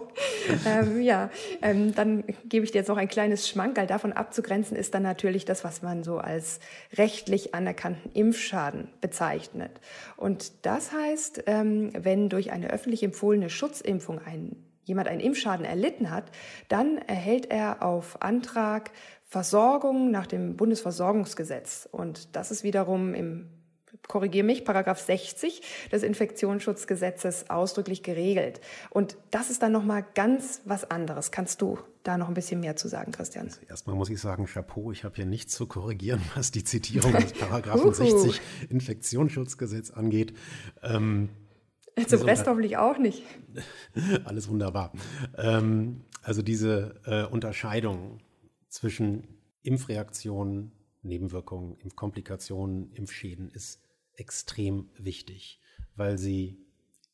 [0.66, 1.30] ähm, ja,
[1.62, 3.88] ähm, dann gebe ich dir jetzt noch ein kleines Schmankerl.
[3.88, 6.60] Davon abzugrenzen ist dann natürlich das, was man so als
[6.96, 9.82] rechtlich anerkannten Impfschaden bezeichnet.
[10.16, 14.56] Und das heißt, ähm, wenn durch eine öffentlich empfohlene Schutzimpfung ein
[14.88, 16.32] jemand einen Impfschaden erlitten hat,
[16.70, 18.92] dann erhält er auf Antrag
[19.26, 21.88] Versorgung nach dem Bundesversorgungsgesetz.
[21.92, 23.50] Und das ist wiederum im
[24.08, 28.62] korrigiere mich, Paragraph 60 des Infektionsschutzgesetzes ausdrücklich geregelt.
[28.90, 31.32] Und das ist dann nochmal ganz was anderes.
[31.32, 33.48] Kannst du da noch ein bisschen mehr zu sagen, Christian?
[33.48, 37.12] Also erstmal muss ich sagen, Chapeau, ich habe hier nichts zu korrigieren, was die Zitierung
[37.14, 40.34] des Paragraphen 60 Infektionsschutzgesetz angeht.
[40.84, 41.30] Ähm,
[42.06, 43.24] Zum Rest hoffentlich auch nicht.
[44.26, 44.92] Alles wunderbar.
[45.38, 48.20] Ähm, also diese äh, Unterscheidung
[48.70, 49.28] zwischen
[49.64, 53.82] Impfreaktionen, Nebenwirkungen, Impfkomplikationen, Impfschäden ist
[54.14, 55.60] extrem wichtig,
[55.96, 56.58] weil sie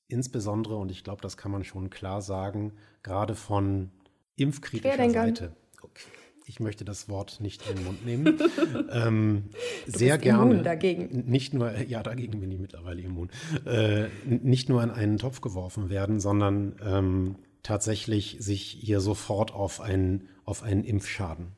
[0.08, 3.92] insbesondere, und ich glaube, das kann man schon klar sagen, gerade von
[4.36, 6.04] impfkritischer Seite, okay,
[6.46, 8.40] ich möchte das Wort nicht in den Mund nehmen,
[8.92, 9.44] ähm,
[9.86, 11.30] sehr gerne, dagegen.
[11.30, 13.30] nicht nur, ja, dagegen bin ich mittlerweile immun,
[13.66, 19.82] äh, nicht nur in einen Topf geworfen werden, sondern ähm, tatsächlich sich hier sofort auf
[19.82, 21.54] einen, auf einen Impfschaden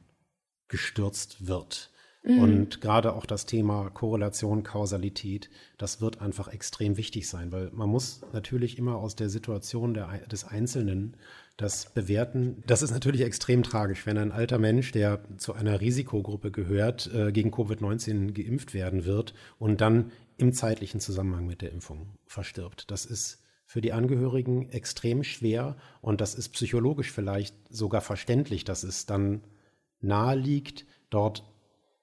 [0.67, 1.91] gestürzt wird.
[2.23, 2.39] Mhm.
[2.39, 7.89] Und gerade auch das Thema Korrelation, Kausalität, das wird einfach extrem wichtig sein, weil man
[7.89, 11.17] muss natürlich immer aus der Situation der, des Einzelnen
[11.57, 12.63] das bewerten.
[12.67, 17.31] Das ist natürlich extrem tragisch, wenn ein alter Mensch, der zu einer Risikogruppe gehört, äh,
[17.31, 22.91] gegen Covid-19 geimpft werden wird und dann im zeitlichen Zusammenhang mit der Impfung verstirbt.
[22.91, 28.83] Das ist für die Angehörigen extrem schwer und das ist psychologisch vielleicht sogar verständlich, dass
[28.83, 29.41] es dann
[30.01, 31.43] nahe liegt, dort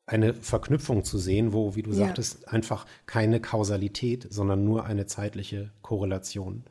[0.07, 1.97] eine Verknüpfung zu sehen, wo, wie du ja.
[1.97, 6.65] sagtest, einfach keine Kausalität, sondern nur eine zeitliche Korrelation.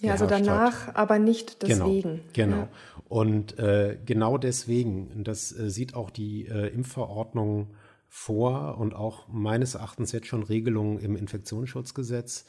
[0.00, 0.96] Ja, also danach, hat.
[0.96, 2.20] aber nicht genau, deswegen.
[2.32, 2.56] Genau.
[2.56, 2.68] genau.
[3.08, 7.74] Und äh, genau deswegen, das äh, sieht auch die äh, Impfverordnung
[8.08, 12.44] vor und auch meines Erachtens jetzt schon Regelungen im Infektionsschutzgesetz,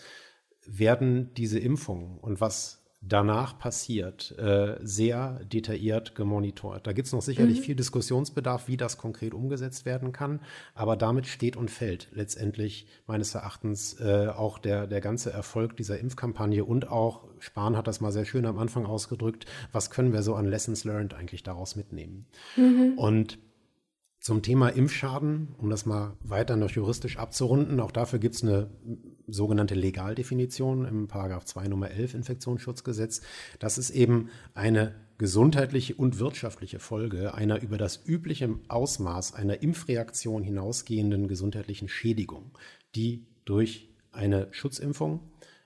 [0.66, 6.88] werden diese Impfungen und was danach passiert, äh, sehr detailliert gemonitort.
[6.88, 7.64] Da gibt es noch sicherlich mhm.
[7.64, 10.42] viel Diskussionsbedarf, wie das konkret umgesetzt werden kann,
[10.74, 16.00] aber damit steht und fällt letztendlich meines Erachtens äh, auch der, der ganze Erfolg dieser
[16.00, 20.24] Impfkampagne und auch, Spahn hat das mal sehr schön am Anfang ausgedrückt, was können wir
[20.24, 22.26] so an Lessons learned eigentlich daraus mitnehmen.
[22.56, 22.94] Mhm.
[22.98, 23.40] Und
[24.20, 28.72] zum Thema Impfschaden, um das mal weiter noch juristisch abzurunden, auch dafür gibt es eine
[29.28, 33.22] sogenannte Legaldefinition im Paragraph 2 Nummer 11 Infektionsschutzgesetz.
[33.60, 40.44] Das ist eben eine gesundheitliche und wirtschaftliche Folge einer über das übliche Ausmaß einer Impfreaktion
[40.44, 42.52] hinausgehenden gesundheitlichen Schädigung,
[42.96, 45.22] die durch eine Schutzimpfung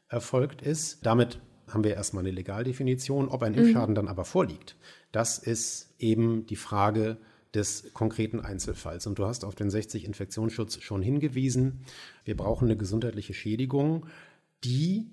[0.07, 1.05] erfolgt ist.
[1.05, 3.29] Damit haben wir erstmal eine Legaldefinition.
[3.29, 3.53] Ob ein.
[3.53, 3.95] Impfschaden mhm.
[3.95, 4.75] dann aber vorliegt,
[5.11, 7.17] das ist eben die Frage,
[7.53, 9.07] des konkreten Einzelfalls.
[9.07, 11.85] Und du hast auf den 60 Infektionsschutz schon hingewiesen.
[12.23, 14.05] Wir brauchen eine gesundheitliche Schädigung,
[14.63, 15.11] die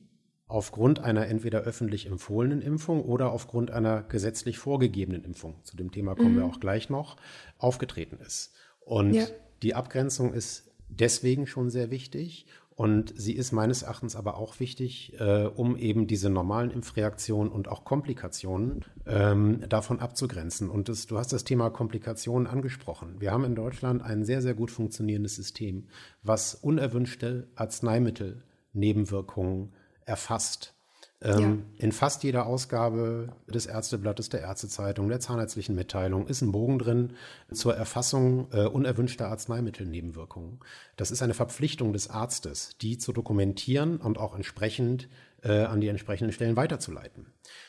[0.49, 6.14] aufgrund einer entweder öffentlich empfohlenen Impfung oder aufgrund einer gesetzlich vorgegebenen Impfung, zu dem Thema
[6.14, 6.38] kommen mhm.
[6.38, 7.16] wir auch gleich noch,
[7.59, 8.53] aufgetreten ist.
[8.81, 9.27] Und ja.
[9.62, 12.46] die Abgrenzung ist deswegen schon sehr wichtig.
[12.77, 17.69] Und sie ist meines Erachtens aber auch wichtig, äh, um eben diese normalen Impfreaktionen und
[17.69, 20.69] auch Komplikationen ähm, davon abzugrenzen.
[20.69, 23.15] Und das, du hast das Thema Komplikationen angesprochen.
[23.19, 25.89] Wir haben in Deutschland ein sehr, sehr gut funktionierendes System,
[26.23, 29.73] was unerwünschte Arzneimittelnebenwirkungen
[30.05, 30.76] erfasst
[31.22, 31.85] ähm, ja.
[31.85, 37.12] In fast jeder Ausgabe des Ärzteblattes, der Ärztezeitung, der Zahnärztlichen Mitteilung ist ein Bogen drin
[37.50, 40.61] zur Erfassung äh, unerwünschter Arzneimittelnebenwirkungen.
[40.96, 45.09] Das ist eine Verpflichtung des Arztes, die zu dokumentieren und auch entsprechend
[45.42, 47.26] äh, an die entsprechenden Stellen weiterzuleiten.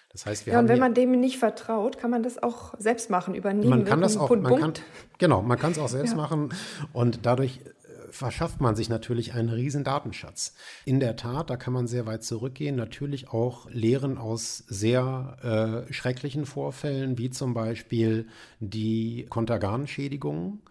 [0.10, 3.10] Das heißt, wir ja, und wenn man dem nicht vertraut, kann man das auch selbst
[3.10, 4.74] machen über Man kann das auch, man kann,
[5.20, 6.18] genau, man kann es auch selbst ja.
[6.18, 6.50] machen
[6.92, 7.62] und dadurch
[8.12, 10.54] verschafft man sich natürlich einen riesen Datenschatz.
[10.86, 15.94] In der Tat, da kann man sehr weit zurückgehen, natürlich auch Lehren aus sehr äh,
[15.94, 18.28] schrecklichen Vorfällen, wie zum Beispiel
[18.60, 20.62] die Kontergan-Schädigungen,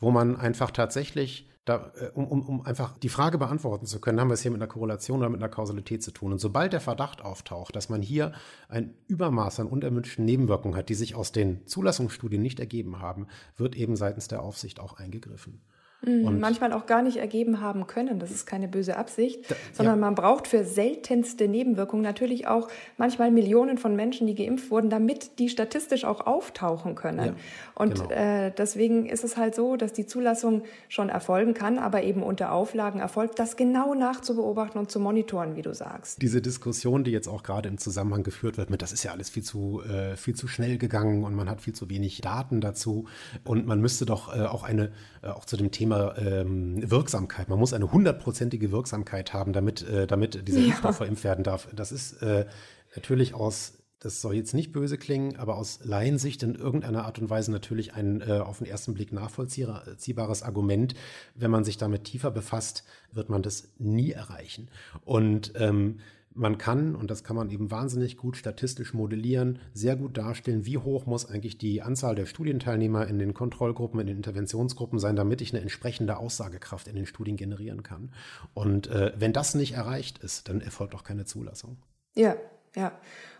[0.00, 4.18] wo man einfach tatsächlich da, äh, um, um, um einfach die Frage beantworten zu können,
[4.20, 6.32] haben wir es hier mit einer Korrelation oder mit einer Kausalität zu tun.
[6.32, 8.32] Und sobald der Verdacht auftaucht, dass man hier
[8.68, 13.76] ein Übermaß an unerwünschten Nebenwirkungen hat, die sich aus den Zulassungsstudien nicht ergeben haben, wird
[13.76, 15.60] eben seitens der Aufsicht auch eingegriffen.
[16.06, 18.20] Mhm, und manchmal auch gar nicht ergeben haben können.
[18.20, 20.00] Das ist keine böse Absicht, da, sondern ja.
[20.00, 25.40] man braucht für seltenste Nebenwirkungen natürlich auch manchmal Millionen von Menschen, die geimpft wurden, damit
[25.40, 27.26] die statistisch auch auftauchen können.
[27.26, 27.34] Ja,
[27.74, 28.10] und genau.
[28.10, 32.52] äh, deswegen ist es halt so, dass die Zulassung schon erfolgen kann, aber eben unter
[32.52, 36.22] Auflagen erfolgt, das genau nachzubeobachten und zu monitoren, wie du sagst.
[36.22, 39.28] Diese Diskussion, die jetzt auch gerade im Zusammenhang geführt wird mit, das ist ja alles
[39.28, 43.06] viel zu, äh, viel zu schnell gegangen und man hat viel zu wenig Daten dazu
[43.42, 44.92] und man müsste doch äh, auch eine,
[45.34, 50.46] auch zu dem Thema ähm, Wirksamkeit, man muss eine hundertprozentige Wirksamkeit haben, damit, äh, damit
[50.46, 50.66] dieser ja.
[50.66, 51.68] Impfstoff verimpft werden darf.
[51.74, 52.46] Das ist äh,
[52.94, 57.30] natürlich aus das soll jetzt nicht böse klingen, aber aus Laiensicht in irgendeiner Art und
[57.30, 60.94] Weise natürlich ein äh, auf den ersten Blick nachvollziehbares Argument.
[61.34, 64.68] Wenn man sich damit tiefer befasst, wird man das nie erreichen.
[65.04, 66.00] Und ähm,
[66.36, 70.78] man kann, und das kann man eben wahnsinnig gut statistisch modellieren, sehr gut darstellen, wie
[70.78, 75.40] hoch muss eigentlich die Anzahl der Studienteilnehmer in den Kontrollgruppen, in den Interventionsgruppen sein, damit
[75.40, 78.12] ich eine entsprechende Aussagekraft in den Studien generieren kann.
[78.54, 81.76] Und äh, wenn das nicht erreicht ist, dann erfolgt auch keine Zulassung.
[82.14, 82.36] Ja,
[82.74, 82.92] ja.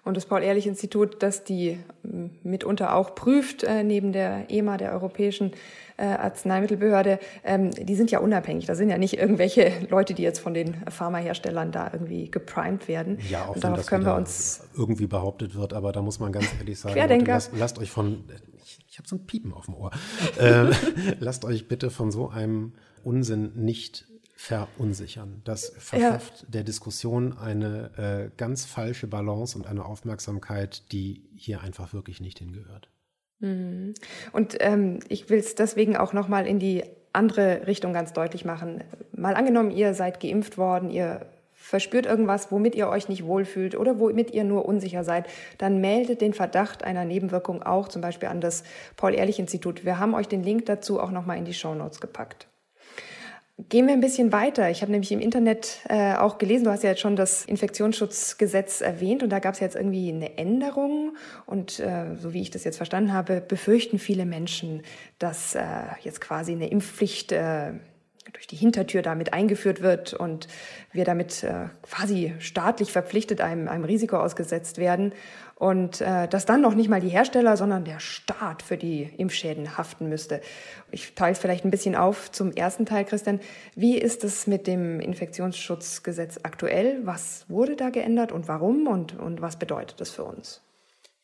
[0.06, 1.80] Und das Paul-Ehrlich-Institut, das die
[2.44, 5.50] mitunter auch prüft, äh, neben der EMA, der Europäischen
[5.96, 8.66] äh, Arzneimittelbehörde, ähm, die sind ja unabhängig.
[8.66, 13.18] Da sind ja nicht irgendwelche Leute, die jetzt von den Pharmaherstellern da irgendwie geprimed werden.
[13.28, 16.46] Ja, auch wenn das können wir uns irgendwie behauptet wird, aber da muss man ganz
[16.56, 18.22] ehrlich sagen, Leute, lasst, lasst, euch von,
[18.62, 19.90] ich, ich habe so ein Piepen auf dem Ohr,
[20.38, 20.66] äh,
[21.18, 25.40] lasst euch bitte von so einem Unsinn nicht verunsichern.
[25.44, 26.48] Das verschafft ja.
[26.48, 32.38] der Diskussion eine äh, ganz falsche Balance und eine Aufmerksamkeit, die hier einfach wirklich nicht
[32.38, 32.88] hingehört.
[33.40, 33.94] Mhm.
[34.32, 38.84] Und ähm, ich will es deswegen auch nochmal in die andere Richtung ganz deutlich machen.
[39.12, 43.98] Mal angenommen, ihr seid geimpft worden, ihr verspürt irgendwas, womit ihr euch nicht wohlfühlt oder
[43.98, 48.42] womit ihr nur unsicher seid, dann meldet den Verdacht einer Nebenwirkung auch zum Beispiel an
[48.42, 48.64] das
[48.96, 49.84] Paul-Ehrlich-Institut.
[49.86, 52.46] Wir haben euch den Link dazu auch nochmal in die Show Notes gepackt.
[53.58, 54.68] Gehen wir ein bisschen weiter.
[54.68, 58.82] Ich habe nämlich im Internet äh, auch gelesen, du hast ja jetzt schon das Infektionsschutzgesetz
[58.82, 61.16] erwähnt und da gab es jetzt irgendwie eine Änderung
[61.46, 64.82] und äh, so wie ich das jetzt verstanden habe, befürchten viele Menschen,
[65.18, 65.62] dass äh,
[66.02, 67.72] jetzt quasi eine Impfpflicht äh,
[68.34, 70.48] durch die Hintertür damit eingeführt wird und
[70.92, 75.14] wir damit äh, quasi staatlich verpflichtet einem, einem Risiko ausgesetzt werden
[75.56, 79.78] und äh, dass dann noch nicht mal die Hersteller, sondern der Staat für die Impfschäden
[79.78, 80.42] haften müsste.
[80.92, 83.40] Ich teile es vielleicht ein bisschen auf zum ersten Teil, Christian.
[83.74, 87.00] Wie ist es mit dem Infektionsschutzgesetz aktuell?
[87.04, 90.60] Was wurde da geändert und warum und, und was bedeutet das für uns?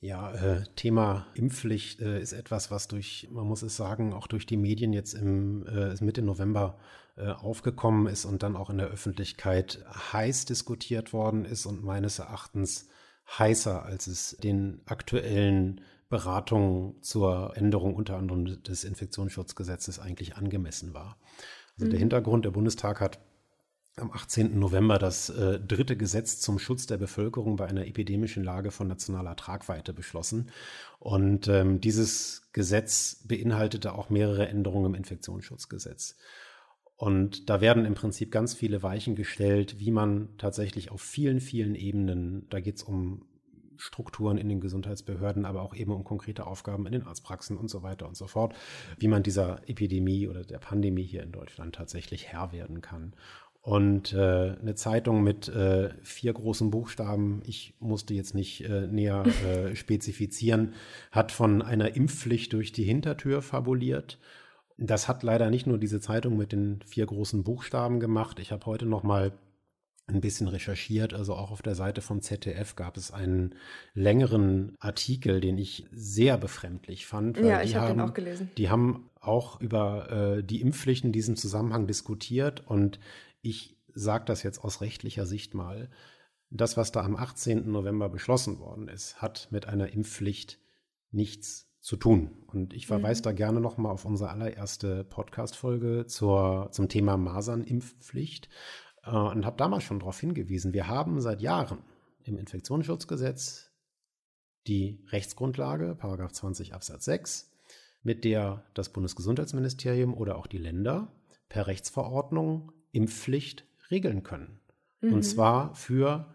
[0.01, 4.47] Ja, äh, Thema Impfpflicht äh, ist etwas, was durch, man muss es sagen, auch durch
[4.47, 6.79] die Medien jetzt im äh, Mitte November
[7.17, 12.19] äh, aufgekommen ist und dann auch in der Öffentlichkeit heiß diskutiert worden ist und meines
[12.19, 12.89] Erachtens
[13.39, 21.17] heißer, als es den aktuellen Beratungen zur Änderung unter anderem des Infektionsschutzgesetzes eigentlich angemessen war.
[21.75, 21.91] Also mhm.
[21.91, 23.19] der Hintergrund, der Bundestag hat
[23.97, 24.59] am 18.
[24.59, 29.37] November das äh, dritte Gesetz zum Schutz der Bevölkerung bei einer epidemischen Lage von nationaler
[29.37, 30.51] Tragweite beschlossen.
[30.99, 36.17] Und ähm, dieses Gesetz beinhaltete auch mehrere Änderungen im Infektionsschutzgesetz.
[37.03, 41.75] Und da werden im Prinzip ganz viele Weichen gestellt, wie man tatsächlich auf vielen, vielen
[41.75, 43.25] Ebenen, da geht es um
[43.77, 47.83] Strukturen in den Gesundheitsbehörden, aber auch eben um konkrete Aufgaben in den Arztpraxen und so
[47.83, 48.55] weiter und so fort,
[49.01, 53.15] wie man dieser Epidemie oder der Pandemie hier in Deutschland tatsächlich Herr werden kann.
[53.63, 59.25] Und äh, eine Zeitung mit äh, vier großen Buchstaben, ich musste jetzt nicht äh, näher
[59.45, 60.75] äh, spezifizieren,
[61.11, 64.21] hat von einer Impfpflicht durch die Hintertür fabuliert
[64.79, 68.39] das hat leider nicht nur diese Zeitung mit den vier großen Buchstaben gemacht.
[68.39, 69.33] Ich habe heute noch mal
[70.07, 71.15] ein bisschen recherchiert.
[71.15, 73.55] Also auch auf der Seite vom ZDF gab es einen
[73.95, 77.39] längeren Artikel, den ich sehr befremdlich fand.
[77.39, 78.51] ja, ich habe hab den auch gelesen.
[78.57, 82.99] Die haben auch über äh, die Impfpflicht in diesem Zusammenhang diskutiert und
[83.41, 85.91] ich sage das jetzt aus rechtlicher Sicht mal.
[86.51, 87.71] Das, was da am 18.
[87.71, 90.59] November beschlossen worden ist, hat mit einer Impfpflicht
[91.11, 92.31] nichts zu tun.
[92.47, 93.25] Und ich verweise mhm.
[93.25, 98.49] da gerne nochmal auf unsere allererste Podcast-Folge zum Thema Masernimpfpflicht
[99.05, 101.79] äh, und habe damals schon darauf hingewiesen, wir haben seit Jahren
[102.25, 103.73] im Infektionsschutzgesetz
[104.69, 107.51] die Rechtsgrundlage, Paragraph 20 Absatz 6,
[108.05, 111.13] mit der das Bundesgesundheitsministerium oder auch die Länder
[111.49, 114.61] per Rechtsverordnung Impfpflicht regeln können.
[115.01, 115.15] Mhm.
[115.15, 116.33] Und zwar für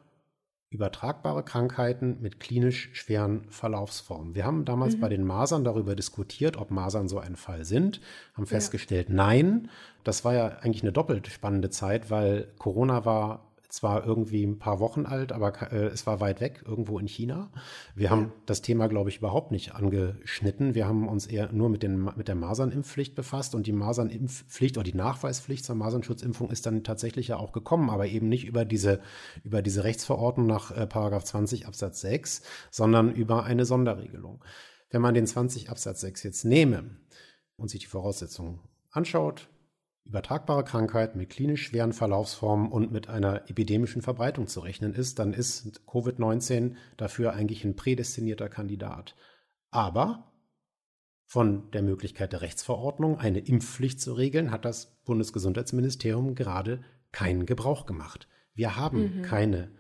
[0.70, 4.36] übertragbare Krankheiten mit klinisch schweren Verlaufsformen.
[4.36, 5.00] Wir haben damals mhm.
[5.00, 8.02] bei den Masern darüber diskutiert, ob Masern so ein Fall sind,
[8.34, 9.16] haben festgestellt, ja.
[9.16, 9.70] nein.
[10.04, 14.80] Das war ja eigentlich eine doppelt spannende Zeit, weil Corona war zwar irgendwie ein paar
[14.80, 17.52] Wochen alt, aber äh, es war weit weg, irgendwo in China.
[17.96, 20.74] Wir haben das Thema, glaube ich, überhaupt nicht angeschnitten.
[20.74, 24.86] Wir haben uns eher nur mit, den, mit der Masernimpfpflicht befasst und die Masernimpfpflicht oder
[24.86, 29.02] die Nachweispflicht zur Masernschutzimpfung ist dann tatsächlich ja auch gekommen, aber eben nicht über diese,
[29.44, 34.44] über diese Rechtsverordnung nach äh, Paragraph 20 Absatz 6, sondern über eine Sonderregelung.
[34.90, 36.98] Wenn man den 20 Absatz 6 jetzt nehme
[37.58, 39.50] und sich die Voraussetzungen anschaut,
[40.08, 45.34] übertragbare Krankheit mit klinisch schweren Verlaufsformen und mit einer epidemischen Verbreitung zu rechnen ist, dann
[45.34, 49.16] ist Covid-19 dafür eigentlich ein prädestinierter Kandidat.
[49.70, 50.32] Aber
[51.26, 57.86] von der Möglichkeit der Rechtsverordnung, eine Impfpflicht zu regeln, hat das Bundesgesundheitsministerium gerade keinen Gebrauch
[57.86, 58.30] gemacht.
[58.54, 59.22] Wir haben mhm.
[59.24, 59.72] keine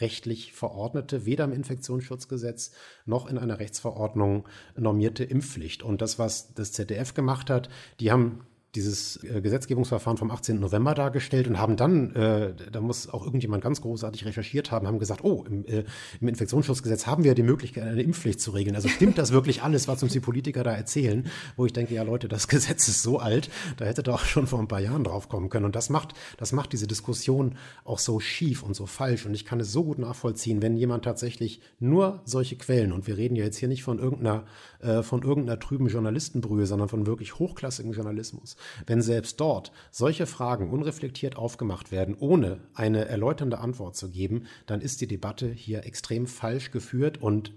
[0.00, 2.72] rechtlich verordnete, weder im Infektionsschutzgesetz
[3.06, 4.46] noch in einer Rechtsverordnung
[4.76, 5.82] normierte Impfpflicht.
[5.82, 7.68] Und das, was das ZDF gemacht hat,
[8.00, 10.58] die haben dieses äh, Gesetzgebungsverfahren vom 18.
[10.58, 14.98] November dargestellt und haben dann, äh, da muss auch irgendjemand ganz großartig recherchiert haben, haben
[14.98, 15.84] gesagt, oh, im, äh,
[16.20, 18.74] im Infektionsschutzgesetz haben wir die Möglichkeit, eine Impfpflicht zu regeln.
[18.76, 22.02] Also stimmt das wirklich alles, was uns die Politiker da erzählen, wo ich denke, ja
[22.02, 25.04] Leute, das Gesetz ist so alt, da hätte da auch schon vor ein paar Jahren
[25.04, 25.64] drauf kommen können.
[25.64, 29.26] Und das macht, das macht diese Diskussion auch so schief und so falsch.
[29.26, 33.16] Und ich kann es so gut nachvollziehen, wenn jemand tatsächlich nur solche Quellen, und wir
[33.16, 34.44] reden ja jetzt hier nicht von irgendeiner,
[34.80, 40.70] äh, von irgendeiner trüben Journalistenbrühe, sondern von wirklich hochklassigem Journalismus, wenn selbst dort solche Fragen
[40.70, 46.26] unreflektiert aufgemacht werden, ohne eine erläuternde Antwort zu geben, dann ist die Debatte hier extrem
[46.26, 47.54] falsch geführt und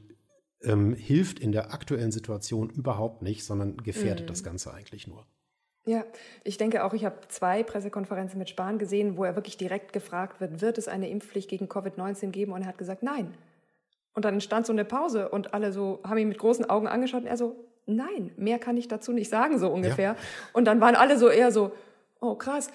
[0.64, 4.28] ähm, hilft in der aktuellen Situation überhaupt nicht, sondern gefährdet mhm.
[4.28, 5.26] das Ganze eigentlich nur.
[5.86, 6.04] Ja,
[6.44, 10.42] ich denke auch, ich habe zwei Pressekonferenzen mit Spahn gesehen, wo er wirklich direkt gefragt
[10.42, 12.52] wird, wird es eine Impfpflicht gegen Covid-19 geben?
[12.52, 13.34] Und er hat gesagt, nein.
[14.14, 17.22] Und dann entstand so eine Pause und alle so haben ihn mit großen Augen angeschaut
[17.22, 17.56] und er so,
[17.88, 20.12] nein, mehr kann ich dazu nicht sagen, so ungefähr.
[20.12, 20.18] Ja.
[20.54, 21.72] Und dann waren alle so eher so,
[22.20, 22.70] oh krass.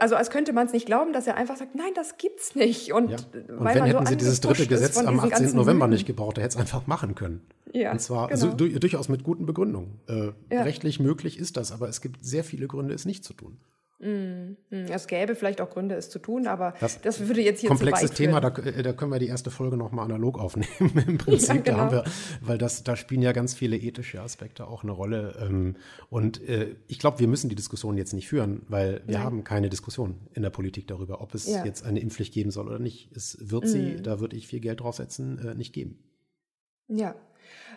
[0.00, 2.92] Also als könnte man es nicht glauben, dass er einfach sagt, nein, das gibt's nicht.
[2.92, 3.16] Und, ja.
[3.48, 5.54] und wenn hätten so sie dieses dritte Gesetz am 18.
[5.54, 7.42] November nicht gebraucht, er hätte es einfach machen können.
[7.72, 8.50] Ja, und zwar genau.
[8.50, 10.00] also, durchaus mit guten Begründungen.
[10.08, 10.62] Äh, ja.
[10.62, 13.58] Rechtlich möglich ist das, aber es gibt sehr viele Gründe, es nicht zu tun.
[14.02, 14.86] Mm, mm.
[14.90, 18.10] Es gäbe vielleicht auch Gründe, es zu tun, aber das, das würde jetzt hier komplexes
[18.10, 18.40] zu Thema.
[18.40, 20.92] Da, äh, da, können wir die erste Folge noch mal analog aufnehmen.
[21.06, 21.76] Im Prinzip, ja, genau.
[21.76, 22.04] da haben wir,
[22.40, 25.36] weil das, da spielen ja ganz viele ethische Aspekte auch eine Rolle.
[25.40, 25.76] Ähm,
[26.10, 29.24] und äh, ich glaube, wir müssen die Diskussion jetzt nicht führen, weil wir Nein.
[29.24, 31.64] haben keine Diskussion in der Politik darüber, ob es ja.
[31.64, 33.08] jetzt eine Impfpflicht geben soll oder nicht.
[33.16, 34.02] Es wird sie, mm.
[34.02, 35.98] da würde ich viel Geld draufsetzen, äh, nicht geben.
[36.88, 37.14] Ja,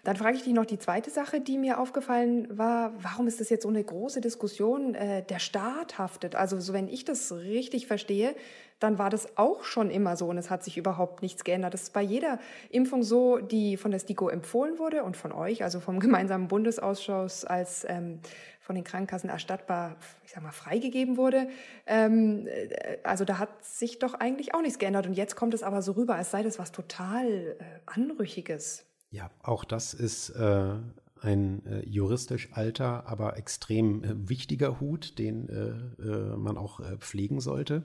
[0.06, 2.94] dann frage ich dich noch die zweite Sache, die mir aufgefallen war.
[3.02, 4.94] Warum ist das jetzt so eine große Diskussion?
[4.94, 6.36] Äh, der Staat haftet.
[6.36, 8.36] Also, so wenn ich das richtig verstehe,
[8.80, 11.74] dann war das auch schon immer so und es hat sich überhaupt nichts geändert.
[11.74, 12.40] Das ist bei jeder
[12.70, 17.44] Impfung so, die von der STIKO empfohlen wurde und von euch, also vom gemeinsamen Bundesausschuss
[17.44, 18.20] als ähm,
[18.60, 21.48] von den Krankenkassen erstattbar, ich sag mal, freigegeben wurde.
[21.88, 25.64] Ähm, äh, also da hat sich doch eigentlich auch nichts geändert und jetzt kommt es
[25.64, 28.86] aber so rüber, als sei das was total äh, Anrüchiges.
[29.16, 30.76] Ja, auch das ist äh,
[31.22, 36.98] ein äh, juristisch alter, aber extrem äh, wichtiger Hut, den äh, äh, man auch äh,
[36.98, 37.84] pflegen sollte.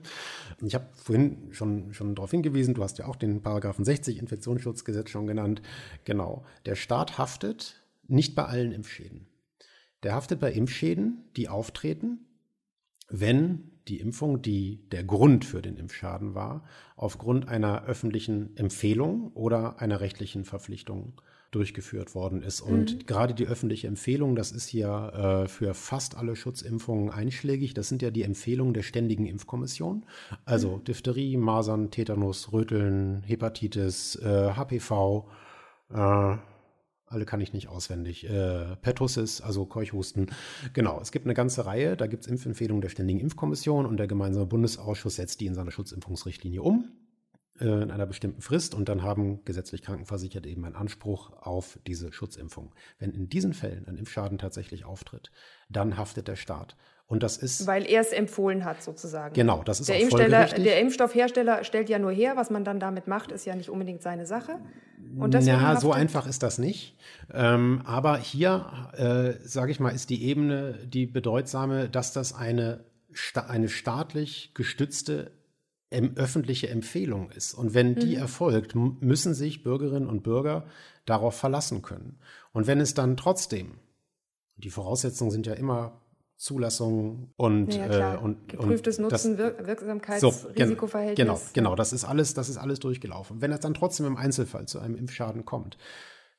[0.61, 5.09] Ich habe vorhin schon, schon darauf hingewiesen, du hast ja auch den Paragraphen 60 Infektionsschutzgesetz
[5.09, 5.61] schon genannt.
[6.03, 9.25] Genau, der Staat haftet nicht bei allen Impfschäden.
[10.03, 12.25] Der haftet bei Impfschäden, die auftreten,
[13.07, 16.63] wenn die Impfung, die der Grund für den Impfschaden war,
[16.95, 21.13] aufgrund einer öffentlichen Empfehlung oder einer rechtlichen Verpflichtung
[21.51, 22.61] durchgeführt worden ist.
[22.61, 23.05] Und mhm.
[23.05, 27.73] gerade die öffentliche Empfehlung, das ist ja äh, für fast alle Schutzimpfungen einschlägig.
[27.73, 30.05] Das sind ja die Empfehlungen der Ständigen Impfkommission.
[30.45, 30.85] Also mhm.
[30.85, 35.27] Diphtherie, Masern, Tetanus, Röteln, Hepatitis, äh, HPV,
[35.93, 36.37] äh,
[37.11, 38.29] alle kann ich nicht auswendig.
[38.29, 40.27] Äh, Pertussis, also Keuchhusten.
[40.73, 41.97] Genau, es gibt eine ganze Reihe.
[41.97, 45.71] Da gibt es Impfempfehlungen der Ständigen Impfkommission und der gemeinsame Bundesausschuss setzt die in seine
[45.71, 46.91] Schutzimpfungsrichtlinie um
[47.59, 52.11] äh, in einer bestimmten Frist und dann haben gesetzlich Krankenversicherte eben einen Anspruch auf diese
[52.11, 52.73] Schutzimpfung.
[52.97, 55.31] Wenn in diesen Fällen ein Impfschaden tatsächlich auftritt,
[55.69, 56.75] dann haftet der Staat.
[57.11, 57.67] Und das ist.
[57.67, 59.33] Weil er es empfohlen hat, sozusagen.
[59.33, 62.79] Genau, das ist der auch Impfsteller, Der Impfstoffhersteller stellt ja nur her, was man dann
[62.79, 64.59] damit macht, ist ja nicht unbedingt seine Sache.
[65.17, 66.95] Und ja, so einfach ist das nicht.
[67.33, 72.85] Ähm, aber hier, äh, sage ich mal, ist die Ebene die bedeutsame, dass das eine,
[73.45, 75.31] eine staatlich gestützte
[76.15, 77.53] öffentliche Empfehlung ist.
[77.53, 78.21] Und wenn die mhm.
[78.21, 80.63] erfolgt, müssen sich Bürgerinnen und Bürger
[81.03, 82.19] darauf verlassen können.
[82.53, 83.79] Und wenn es dann trotzdem,
[84.55, 86.00] die Voraussetzungen sind ja immer
[86.41, 90.33] Zulassung und, ja, äh, und geprüftes und Nutzen, das, Wirksamkeits, so.
[91.15, 93.41] Genau, genau, das ist alles, das ist alles durchgelaufen.
[93.41, 95.77] Wenn es dann trotzdem im Einzelfall zu einem Impfschaden kommt,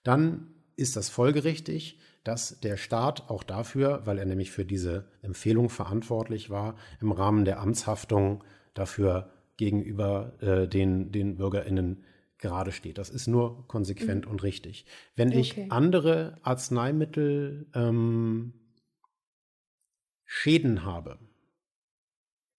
[0.03, 5.69] dann ist das folgerichtig, dass der Staat auch dafür, weil er nämlich für diese Empfehlung
[5.69, 8.43] verantwortlich war, im Rahmen der Amtshaftung
[8.75, 12.03] dafür gegenüber äh, den, den BürgerInnen
[12.39, 12.99] gerade steht.
[12.99, 14.33] Das ist nur konsequent mhm.
[14.33, 14.85] und richtig.
[15.15, 15.39] Wenn okay.
[15.39, 18.55] ich andere Arzneimittel ähm,
[20.35, 21.19] Schäden habe,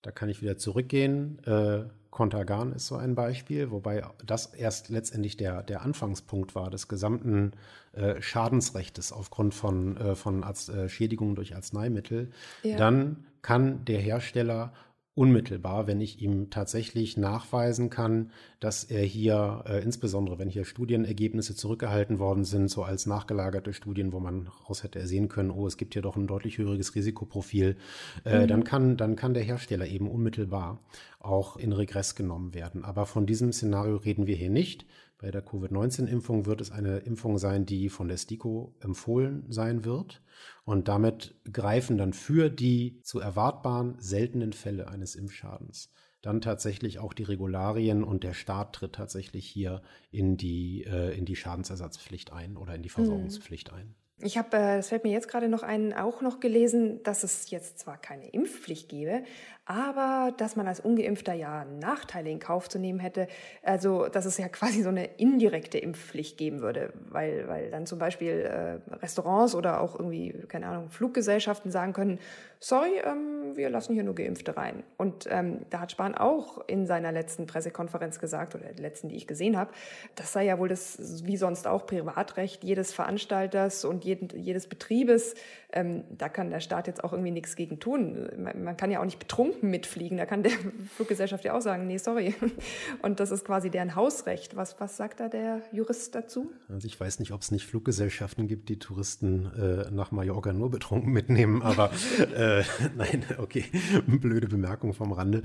[0.03, 1.39] da kann ich wieder zurückgehen.
[1.43, 6.87] Äh, Contergan ist so ein Beispiel, wobei das erst letztendlich der, der Anfangspunkt war des
[6.87, 7.53] gesamten
[7.93, 12.31] äh, Schadensrechtes aufgrund von, äh, von Arzt, äh, Schädigungen durch Arzneimittel.
[12.61, 12.77] Ja.
[12.77, 14.71] Dann kann der Hersteller
[15.15, 21.55] unmittelbar, wenn ich ihm tatsächlich nachweisen kann, dass er hier, äh, insbesondere wenn hier Studienergebnisse
[21.55, 25.77] zurückgehalten worden sind, so als nachgelagerte Studien, wo man raus hätte ersehen können, oh, es
[25.77, 27.77] gibt hier doch ein deutlich höheres Risikoprofil,
[28.25, 28.47] äh, mhm.
[28.47, 30.79] dann kann, dann kann der Hersteller eben unmittelbar
[31.19, 32.83] auch in Regress genommen werden.
[32.83, 34.85] Aber von diesem Szenario reden wir hier nicht.
[35.23, 40.21] Bei der Covid-19-Impfung wird es eine Impfung sein, die von der STIKO empfohlen sein wird.
[40.65, 45.89] Und damit greifen dann für die zu erwartbaren seltenen Fälle eines Impfschadens
[46.21, 51.25] dann tatsächlich auch die Regularien und der Staat tritt tatsächlich hier in die, äh, in
[51.25, 52.93] die Schadensersatzpflicht ein oder in die mhm.
[52.93, 53.93] Versorgungspflicht ein.
[54.21, 57.49] Ich habe, äh, das fällt mir jetzt gerade noch ein, auch noch gelesen, dass es
[57.49, 59.23] jetzt zwar keine Impfpflicht gäbe,
[59.65, 63.27] aber dass man als Ungeimpfter ja Nachteile in Kauf zu nehmen hätte.
[63.61, 67.97] Also, dass es ja quasi so eine indirekte Impfpflicht geben würde, weil, weil dann zum
[67.97, 72.19] Beispiel äh, Restaurants oder auch irgendwie, keine Ahnung, Fluggesellschaften sagen können,
[72.59, 74.83] sorry, ähm, wir lassen hier nur Geimpfte rein.
[74.97, 79.15] Und ähm, da hat Spahn auch in seiner letzten Pressekonferenz gesagt, oder der letzten, die
[79.15, 79.71] ich gesehen habe,
[80.15, 85.35] das sei ja wohl das, wie sonst auch, Privatrecht jedes Veranstalters und jeden, jedes Betriebes.
[85.71, 88.29] Ähm, da kann der Staat jetzt auch irgendwie nichts gegen tun.
[88.37, 90.17] Man, man kann ja auch nicht betrunken mitfliegen.
[90.17, 90.51] Da kann der
[90.95, 92.33] Fluggesellschaft ja auch sagen, nee, sorry.
[93.01, 94.55] Und das ist quasi deren Hausrecht.
[94.55, 96.51] Was, was sagt da der Jurist dazu?
[96.69, 100.71] Also ich weiß nicht, ob es nicht Fluggesellschaften gibt, die Touristen äh, nach Mallorca nur
[100.71, 101.91] betrunken mitnehmen, aber
[102.35, 102.63] äh,
[102.95, 103.65] nein, okay,
[104.07, 105.43] blöde Bemerkung vom Rande.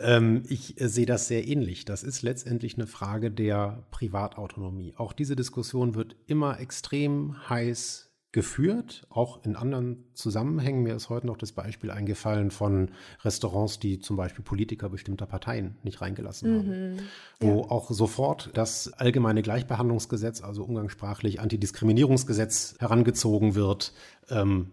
[0.00, 1.84] Ähm, ich äh, sehe das sehr ähnlich.
[1.84, 4.94] Das ist letztendlich eine Frage der Privatautonomie.
[4.96, 10.82] Auch diese Diskussion wird immer extrem heiß geführt, auch in anderen Zusammenhängen.
[10.82, 12.90] Mir ist heute noch das Beispiel eingefallen von
[13.24, 16.58] Restaurants, die zum Beispiel Politiker bestimmter Parteien nicht reingelassen mhm.
[16.58, 16.98] haben,
[17.40, 17.70] wo ja.
[17.70, 23.94] auch sofort das allgemeine Gleichbehandlungsgesetz, also umgangssprachlich Antidiskriminierungsgesetz herangezogen wird.
[24.28, 24.72] Ähm,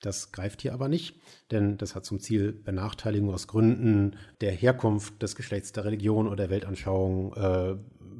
[0.00, 1.16] das greift hier aber nicht,
[1.50, 6.36] denn das hat zum Ziel, Benachteiligung aus Gründen der Herkunft, des Geschlechts, der Religion oder
[6.36, 7.76] der Weltanschauung, äh,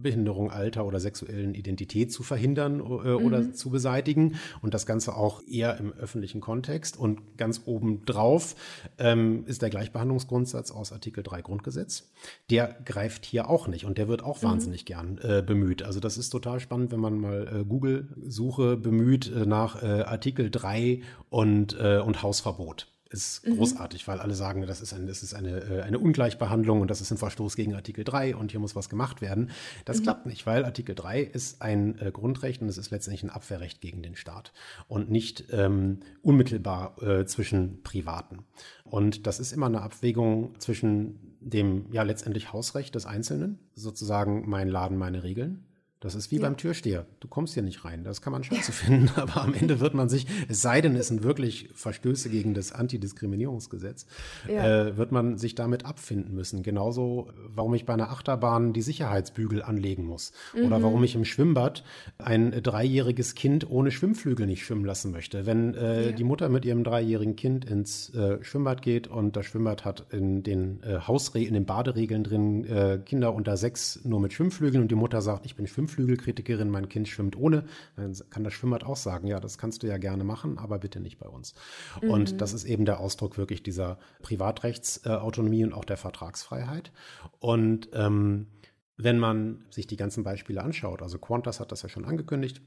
[0.07, 3.55] Behinderung, Alter oder sexuellen Identität zu verhindern äh, oder mhm.
[3.55, 4.37] zu beseitigen.
[4.63, 6.97] Und das Ganze auch eher im öffentlichen Kontext.
[6.97, 8.55] Und ganz oben drauf
[8.99, 12.13] ähm, ist der Gleichbehandlungsgrundsatz aus Artikel 3 Grundgesetz.
[12.51, 14.47] Der greift hier auch nicht und der wird auch mhm.
[14.47, 15.83] wahnsinnig gern äh, bemüht.
[15.83, 20.51] Also das ist total spannend, wenn man mal äh, Google-Suche bemüht äh, nach äh, Artikel
[20.51, 21.01] 3
[21.31, 23.57] und, äh, und Hausverbot ist mhm.
[23.57, 27.01] großartig, weil alle sagen, das ist, ein, das ist eine, äh, eine Ungleichbehandlung und das
[27.01, 29.51] ist ein Verstoß gegen Artikel 3 und hier muss was gemacht werden.
[29.85, 30.03] Das mhm.
[30.05, 33.81] klappt nicht, weil Artikel 3 ist ein äh, Grundrecht und es ist letztendlich ein Abwehrrecht
[33.81, 34.53] gegen den Staat
[34.89, 38.45] und nicht ähm, unmittelbar äh, zwischen Privaten.
[38.85, 44.69] Und das ist immer eine Abwägung zwischen dem ja letztendlich Hausrecht des Einzelnen, sozusagen mein
[44.69, 45.66] Laden, meine Regeln,
[46.01, 46.42] das ist wie ja.
[46.42, 47.07] beim Türsteher.
[47.20, 48.05] Du kommst hier nicht rein.
[48.05, 51.09] Das kann man scheiße finden, aber am Ende wird man sich, es sei denn, es
[51.09, 54.07] sind wirklich Verstöße gegen das Antidiskriminierungsgesetz,
[54.47, 54.88] ja.
[54.88, 56.62] äh, wird man sich damit abfinden müssen.
[56.62, 60.66] Genauso, warum ich bei einer Achterbahn die Sicherheitsbügel anlegen muss mhm.
[60.66, 61.82] oder warum ich im Schwimmbad
[62.18, 65.47] ein dreijähriges Kind ohne Schwimmflügel nicht schwimmen lassen möchte.
[65.47, 66.12] Wenn äh, ja.
[66.12, 70.42] die Mutter mit ihrem dreijährigen Kind ins äh, Schwimmbad geht und das Schwimmbad hat in
[70.42, 74.90] den äh, Hausregeln, in den Baderegeln drin äh, Kinder unter sechs nur mit Schwimmflügeln und
[74.90, 77.64] die Mutter sagt, ich bin Schwimmflügel Schwimmflügelkritikerin, mein Kind schwimmt ohne,
[77.97, 81.01] dann kann das Schwimmbad auch sagen, ja, das kannst du ja gerne machen, aber bitte
[81.01, 81.55] nicht bei uns.
[82.03, 82.11] Mhm.
[82.11, 86.93] Und das ist eben der Ausdruck wirklich dieser Privatrechtsautonomie und auch der Vertragsfreiheit.
[87.39, 88.49] Und ähm,
[88.97, 92.62] wenn man sich die ganzen Beispiele anschaut, also Qantas hat das ja schon angekündigt,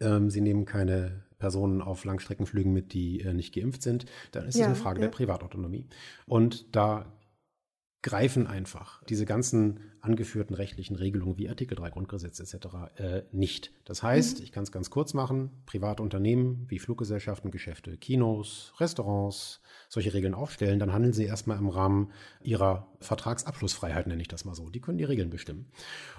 [0.00, 4.54] ähm, sie nehmen keine Personen auf Langstreckenflügen mit, die äh, nicht geimpft sind, dann ist
[4.54, 5.06] es ja, eine Frage ja.
[5.06, 5.86] der Privatautonomie.
[6.26, 7.12] Und da
[8.04, 12.66] greifen einfach diese ganzen angeführten rechtlichen Regelungen wie Artikel 3 Grundgesetz etc.
[12.96, 13.72] Äh, nicht.
[13.86, 14.44] Das heißt, mhm.
[14.44, 20.34] ich kann es ganz kurz machen, private Unternehmen wie Fluggesellschaften, Geschäfte, Kinos, Restaurants solche Regeln
[20.34, 24.68] aufstellen, dann handeln sie erstmal im Rahmen ihrer Vertragsabschlussfreiheit, nenne ich das mal so.
[24.68, 25.72] Die können die Regeln bestimmen.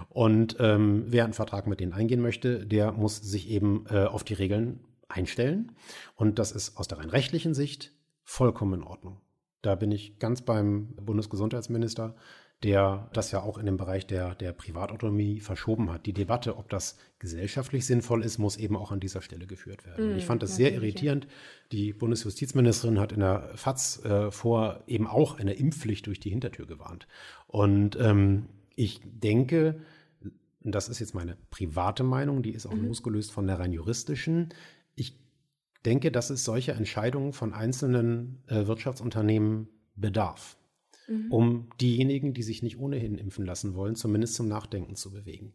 [0.09, 4.23] Und ähm, wer einen Vertrag mit denen eingehen möchte, der muss sich eben äh, auf
[4.23, 5.73] die Regeln einstellen.
[6.15, 9.21] Und das ist aus der rein rechtlichen Sicht vollkommen in Ordnung.
[9.65, 12.15] Da bin ich ganz beim Bundesgesundheitsminister.
[12.63, 16.05] der das ja auch in den Bereich der, der Privatautonomie verschoben hat.
[16.05, 20.13] Die Debatte, ob das gesellschaftlich sinnvoll ist, muss eben auch an dieser Stelle geführt werden.
[20.13, 21.27] Mm, ich fand das sehr irritierend.
[21.73, 26.65] Die Bundesjustizministerin hat in der FAZ äh, vor eben auch eine Impfpflicht durch die Hintertür
[26.65, 27.07] gewarnt.
[27.47, 29.81] Und ähm, ich denke,
[30.61, 32.87] das ist jetzt meine private Meinung, die ist auch mhm.
[32.87, 34.49] losgelöst von der rein juristischen.
[35.85, 40.57] Ich denke, dass es solche Entscheidungen von einzelnen äh, Wirtschaftsunternehmen bedarf
[41.07, 41.31] mhm.
[41.31, 45.53] um diejenigen, die sich nicht ohnehin impfen lassen wollen, zumindest zum Nachdenken zu bewegen.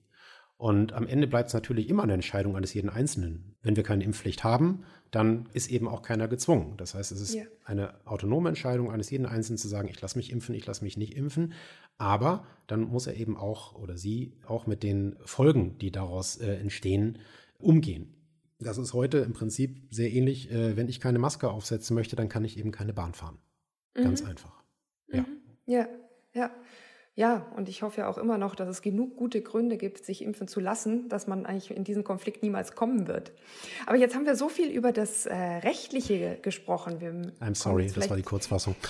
[0.57, 3.57] Und am Ende bleibt es natürlich immer eine Entscheidung eines jeden Einzelnen.
[3.61, 6.77] Wenn wir keine Impfpflicht haben, dann ist eben auch keiner gezwungen.
[6.77, 7.45] Das heißt, es ist ja.
[7.65, 10.97] eine autonome Entscheidung eines jeden Einzelnen zu sagen, ich lasse mich impfen, ich lasse mich
[10.97, 11.55] nicht impfen.
[11.97, 16.55] Aber dann muss er eben auch oder sie auch mit den Folgen, die daraus äh,
[16.55, 17.19] entstehen,
[17.59, 18.20] umgehen.
[18.61, 20.51] Das ist heute im Prinzip sehr ähnlich.
[20.51, 23.39] Äh, wenn ich keine Maske aufsetzen möchte, dann kann ich eben keine Bahn fahren.
[23.97, 24.03] Mhm.
[24.05, 24.63] Ganz einfach.
[25.09, 25.23] Ja.
[25.23, 25.27] Mhm.
[25.67, 25.89] Ja,
[26.35, 26.51] ja.
[27.17, 30.23] Ja, und ich hoffe ja auch immer noch, dass es genug gute Gründe gibt, sich
[30.23, 33.33] impfen zu lassen, dass man eigentlich in diesen Konflikt niemals kommen wird.
[33.87, 37.01] Aber jetzt haben wir so viel über das äh, Rechtliche gesprochen.
[37.01, 38.77] Wir I'm sorry, das war die Kurzfassung.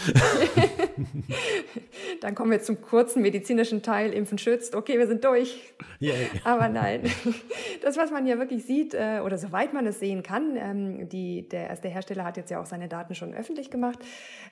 [2.20, 4.12] Dann kommen wir zum kurzen medizinischen Teil.
[4.12, 4.74] Impfen schützt.
[4.74, 5.72] Okay, wir sind durch.
[6.00, 6.14] Yeah.
[6.44, 7.04] Aber nein,
[7.82, 11.48] das, was man ja wirklich sieht, äh, oder soweit man es sehen kann, ähm, die,
[11.48, 13.98] der erste Hersteller hat jetzt ja auch seine Daten schon öffentlich gemacht,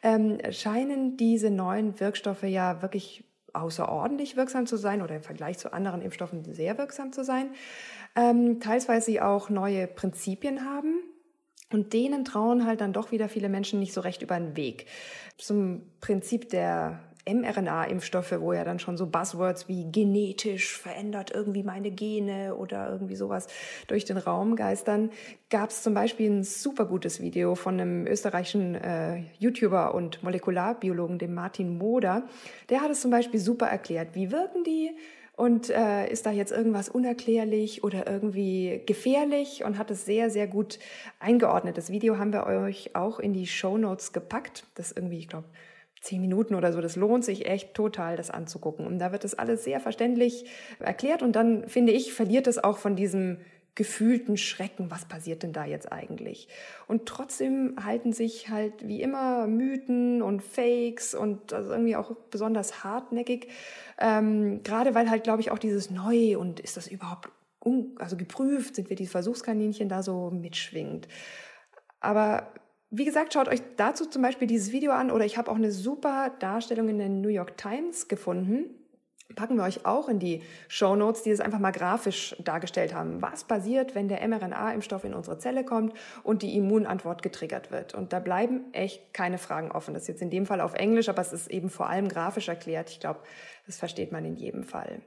[0.02, 5.72] ähm, scheinen diese neuen Wirkstoffe ja wirklich außerordentlich wirksam zu sein oder im Vergleich zu
[5.72, 7.51] anderen Impfstoffen sehr wirksam zu sein.
[8.16, 11.01] Ähm, teils, weil sie auch neue Prinzipien haben.
[11.70, 14.86] Und denen trauen halt dann doch wieder viele Menschen nicht so recht über den Weg.
[15.36, 21.90] Zum Prinzip der mRNA-Impfstoffe, wo ja dann schon so Buzzwords wie genetisch verändert irgendwie meine
[21.90, 23.46] Gene oder irgendwie sowas
[23.86, 25.10] durch den Raum geistern,
[25.50, 31.18] gab es zum Beispiel ein super gutes Video von einem österreichischen äh, YouTuber und Molekularbiologen,
[31.18, 32.24] dem Martin Moder.
[32.70, 34.14] Der hat es zum Beispiel super erklärt.
[34.14, 34.90] Wie wirken die?
[35.38, 40.48] Und äh, ist da jetzt irgendwas unerklärlich oder irgendwie gefährlich und hat es sehr, sehr
[40.48, 40.80] gut
[41.20, 41.78] eingeordnet.
[41.78, 44.64] Das Video haben wir euch auch in die Show Notes gepackt.
[44.74, 45.46] Das irgendwie, ich glaube,
[46.01, 46.80] zehn Minuten oder so.
[46.80, 48.86] Das lohnt sich echt total, das anzugucken.
[48.86, 50.44] Und da wird das alles sehr verständlich
[50.78, 51.22] erklärt.
[51.22, 53.38] Und dann, finde ich, verliert es auch von diesem
[53.78, 56.49] gefühlten Schrecken, was passiert denn da jetzt eigentlich?
[56.88, 62.82] Und trotzdem halten sich halt wie immer Mythen und Fakes und also irgendwie auch besonders
[62.82, 63.49] hartnäckig,
[64.01, 67.30] ähm, gerade weil halt, glaube ich, auch dieses Neu und ist das überhaupt
[67.99, 71.07] also geprüft, sind wir die Versuchskaninchen da so mitschwingt.
[72.01, 72.53] Aber
[72.91, 75.72] wie gesagt, schaut euch dazu zum Beispiel dieses Video an oder ich habe auch eine
[75.72, 78.74] super Darstellung in der New York Times gefunden.
[79.36, 83.20] Packen wir euch auch in die Show Notes, die es einfach mal grafisch dargestellt haben.
[83.20, 87.95] Was passiert, wenn der mRNA-Impfstoff in unsere Zelle kommt und die Immunantwort getriggert wird?
[87.95, 89.93] Und da bleiben echt keine Fragen offen.
[89.93, 92.49] Das ist jetzt in dem Fall auf Englisch, aber es ist eben vor allem grafisch
[92.49, 92.89] erklärt.
[92.89, 93.20] Ich glaube,
[93.66, 95.03] das versteht man in jedem Fall.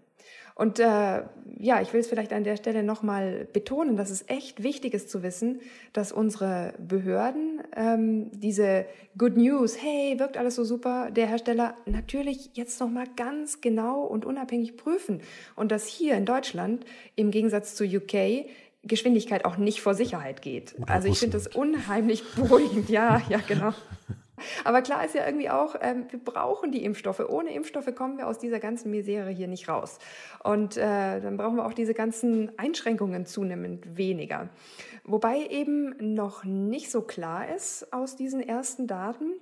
[0.62, 1.24] Und äh,
[1.58, 5.10] ja, ich will es vielleicht an der Stelle nochmal betonen, dass es echt wichtig ist
[5.10, 5.60] zu wissen,
[5.92, 8.86] dass unsere Behörden ähm, diese
[9.18, 14.24] Good News, hey, wirkt alles so super, der Hersteller natürlich jetzt nochmal ganz genau und
[14.24, 15.22] unabhängig prüfen.
[15.56, 16.86] Und dass hier in Deutschland
[17.16, 18.46] im Gegensatz zu UK
[18.84, 20.76] Geschwindigkeit auch nicht vor Sicherheit geht.
[20.86, 22.88] Also ich finde das unheimlich beruhigend.
[22.92, 23.74] Ja, ja, genau.
[24.64, 27.22] Aber klar ist ja irgendwie auch, ähm, wir brauchen die Impfstoffe.
[27.28, 30.00] Ohne Impfstoffe kommen wir aus dieser ganzen Misere hier nicht raus.
[30.44, 34.50] Und äh, dann brauchen wir auch diese ganzen Einschränkungen zunehmend weniger.
[35.04, 39.34] Wobei eben noch nicht so klar ist aus diesen ersten Daten,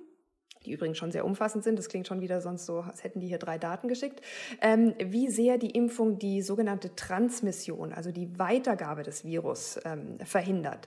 [0.64, 3.28] die übrigens schon sehr umfassend sind, das klingt schon wieder sonst so, als hätten die
[3.28, 4.20] hier drei Daten geschickt,
[4.60, 10.86] ähm, wie sehr die Impfung die sogenannte Transmission, also die Weitergabe des Virus ähm, verhindert.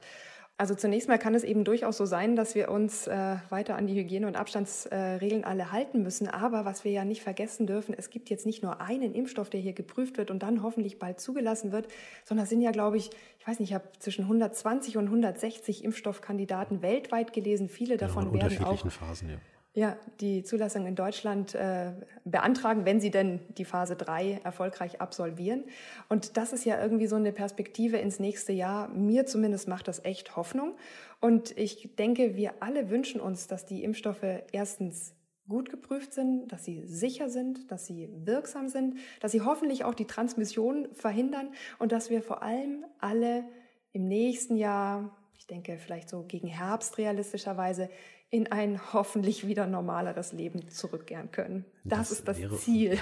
[0.56, 3.88] Also zunächst mal kann es eben durchaus so sein, dass wir uns äh, weiter an
[3.88, 6.28] die Hygiene- und Abstandsregeln äh, alle halten müssen.
[6.28, 9.60] Aber was wir ja nicht vergessen dürfen, es gibt jetzt nicht nur einen Impfstoff, der
[9.60, 11.88] hier geprüft wird und dann hoffentlich bald zugelassen wird,
[12.24, 15.84] sondern es sind ja, glaube ich, ich weiß nicht, ich habe zwischen 120 und 160
[15.84, 17.68] Impfstoffkandidaten weltweit gelesen.
[17.68, 19.38] Viele davon ja, werden auch Phasen, ja
[19.76, 21.94] ja, die Zulassung in Deutschland äh,
[22.26, 25.64] beantragen, wenn sie denn die Phase 3 erfolgreich absolvieren.
[26.10, 28.88] Und das ist ja irgendwie so eine Perspektive ins nächste Jahr.
[28.90, 30.76] Mir zumindest macht das echt Hoffnung.
[31.20, 35.16] Und ich denke, wir alle wünschen uns, dass die Impfstoffe erstens
[35.50, 39.96] gut geprüft sind, dass sie sicher sind, dass sie wirksam sind, dass sie hoffentlich auch
[39.96, 41.50] die Transmission verhindern
[41.80, 43.44] und dass wir vor allem alle
[43.92, 47.90] im nächsten Jahr, ich denke vielleicht so gegen Herbst realistischerweise,
[48.34, 51.66] in ein hoffentlich wieder normaleres Leben zurückkehren können.
[51.84, 52.98] Das, das ist das wäre, Ziel.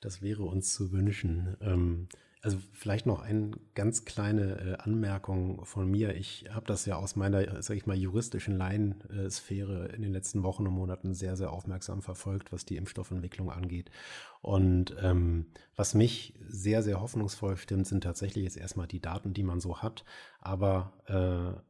[0.00, 1.56] Das wäre uns zu wünschen.
[1.60, 2.06] Ähm,
[2.42, 6.14] also vielleicht noch eine ganz kleine äh, Anmerkung von mir.
[6.14, 10.64] Ich habe das ja aus meiner, sage ich mal, juristischen Laiensphäre in den letzten Wochen
[10.64, 13.90] und Monaten sehr, sehr aufmerksam verfolgt, was die Impfstoffentwicklung angeht.
[14.42, 19.42] Und ähm, was mich sehr, sehr hoffnungsvoll stimmt, sind tatsächlich jetzt erstmal die Daten, die
[19.42, 20.04] man so hat.
[20.40, 21.60] Aber äh,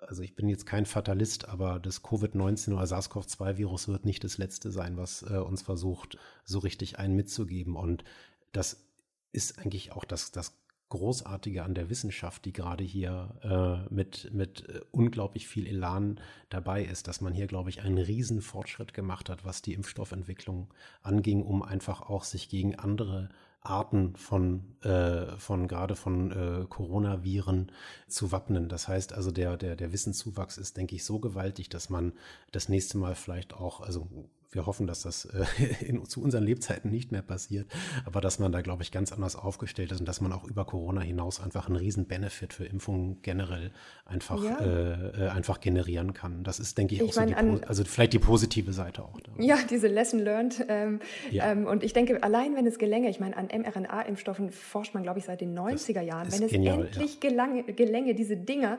[0.00, 4.70] also ich bin jetzt kein Fatalist, aber das Covid-19 oder SARS-CoV-2-Virus wird nicht das letzte
[4.70, 7.76] sein, was äh, uns versucht, so richtig einen mitzugeben.
[7.76, 8.04] Und
[8.52, 8.84] das
[9.32, 10.54] ist eigentlich auch das, das
[10.90, 16.20] Großartige an der Wissenschaft, die gerade hier äh, mit, mit äh, unglaublich viel Elan
[16.50, 20.72] dabei ist, dass man hier, glaube ich, einen riesen Fortschritt gemacht hat, was die Impfstoffentwicklung
[21.02, 23.30] anging, um einfach auch sich gegen andere
[23.64, 27.72] Arten von, äh, von gerade von äh, Coronaviren
[28.06, 28.68] zu wappnen.
[28.68, 32.12] Das heißt also, der, der, der Wissenszuwachs ist, denke ich, so gewaltig, dass man
[32.52, 34.06] das nächste Mal vielleicht auch, also
[34.54, 35.44] wir hoffen, dass das äh,
[35.84, 37.66] in, zu unseren Lebzeiten nicht mehr passiert,
[38.04, 40.64] aber dass man da, glaube ich, ganz anders aufgestellt ist und dass man auch über
[40.64, 43.72] Corona hinaus einfach einen riesen Benefit für Impfungen generell
[44.04, 44.58] einfach, ja.
[44.60, 46.44] äh, äh einfach generieren kann.
[46.44, 49.20] Das ist, denke ich, ich auch mein, so die, also vielleicht die positive Seite auch.
[49.20, 49.32] Da.
[49.38, 50.64] Ja, diese Lesson learned.
[50.68, 51.00] Ähm,
[51.30, 51.50] ja.
[51.50, 55.18] ähm, und ich denke, allein wenn es gelänge, ich meine, an mRNA-Impfstoffen forscht man, glaube
[55.18, 57.28] ich, seit den 90er Jahren, wenn es genial, endlich ja.
[57.28, 58.78] gelange, gelänge, diese Dinger,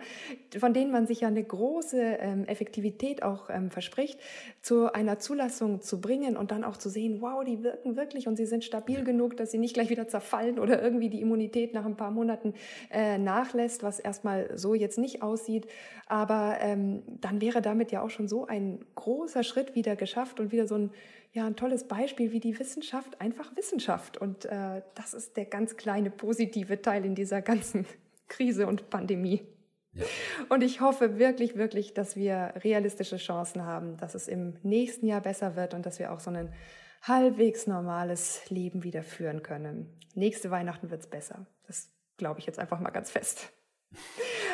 [0.58, 4.20] von denen man sich ja eine große ähm, Effektivität auch ähm, verspricht,
[4.62, 8.28] zu einer Zulassung Leistung zu bringen und dann auch zu sehen, wow, die wirken wirklich
[8.28, 11.74] und sie sind stabil genug, dass sie nicht gleich wieder zerfallen oder irgendwie die Immunität
[11.74, 12.54] nach ein paar Monaten
[12.92, 15.68] äh, nachlässt, was erstmal so jetzt nicht aussieht.
[16.08, 20.52] Aber ähm, dann wäre damit ja auch schon so ein großer Schritt wieder geschafft und
[20.52, 20.92] wieder so ein,
[21.34, 24.18] ja, ein tolles Beispiel, wie die Wissenschaft einfach Wissenschaft.
[24.18, 27.86] Und äh, das ist der ganz kleine positive Teil in dieser ganzen
[28.28, 29.42] Krise und Pandemie.
[30.50, 35.22] Und ich hoffe wirklich, wirklich, dass wir realistische Chancen haben, dass es im nächsten Jahr
[35.22, 36.54] besser wird und dass wir auch so ein
[37.02, 39.98] halbwegs normales Leben wieder führen können.
[40.16, 41.46] Nächste Weihnachten wird es besser.
[41.68, 43.52] Das glaube ich jetzt einfach mal ganz fest.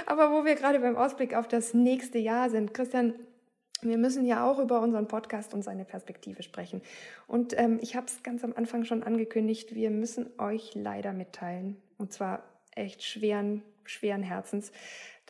[0.06, 3.16] Aber wo wir gerade beim Ausblick auf das nächste Jahr sind, Christian,
[3.82, 6.82] wir müssen ja auch über unseren Podcast und seine Perspektive sprechen.
[7.28, 11.82] Und ähm, ich habe es ganz am Anfang schon angekündigt, wir müssen euch leider mitteilen,
[11.98, 12.44] und zwar
[12.76, 14.72] echt schweren, schweren Herzens,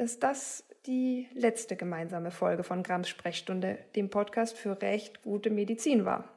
[0.02, 6.06] dass das die letzte gemeinsame Folge von Grams Sprechstunde, dem Podcast für recht gute Medizin
[6.06, 6.28] war.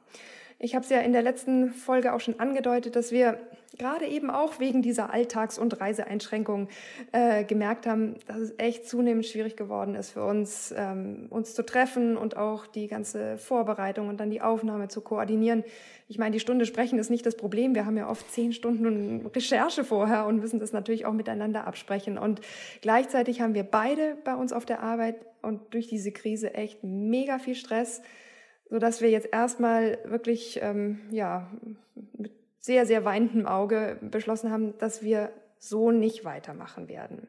[0.59, 3.39] Ich habe es ja in der letzten Folge auch schon angedeutet, dass wir
[3.77, 6.67] gerade eben auch wegen dieser Alltags- und Reiseeinschränkungen
[7.11, 11.65] äh, gemerkt haben, dass es echt zunehmend schwierig geworden ist für uns, ähm, uns zu
[11.65, 15.63] treffen und auch die ganze Vorbereitung und dann die Aufnahme zu koordinieren.
[16.07, 17.75] Ich meine, die Stunde sprechen ist nicht das Problem.
[17.75, 22.17] Wir haben ja oft zehn Stunden Recherche vorher und müssen das natürlich auch miteinander absprechen.
[22.17, 22.41] Und
[22.81, 27.39] gleichzeitig haben wir beide bei uns auf der Arbeit und durch diese Krise echt mega
[27.39, 28.01] viel Stress
[28.69, 31.49] so dass wir jetzt erstmal wirklich ähm, ja
[32.17, 32.31] mit
[32.65, 37.27] sehr sehr weinendem Auge beschlossen haben, dass wir so nicht weitermachen werden.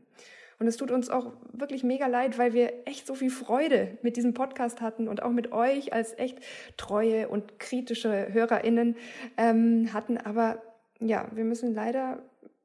[0.58, 4.16] Und es tut uns auch wirklich mega leid, weil wir echt so viel Freude mit
[4.16, 6.38] diesem Podcast hatten und auch mit euch als echt
[6.78, 8.96] treue und kritische HörerInnen
[9.36, 10.16] ähm, hatten.
[10.16, 10.62] Aber
[10.98, 12.22] ja, wir müssen leider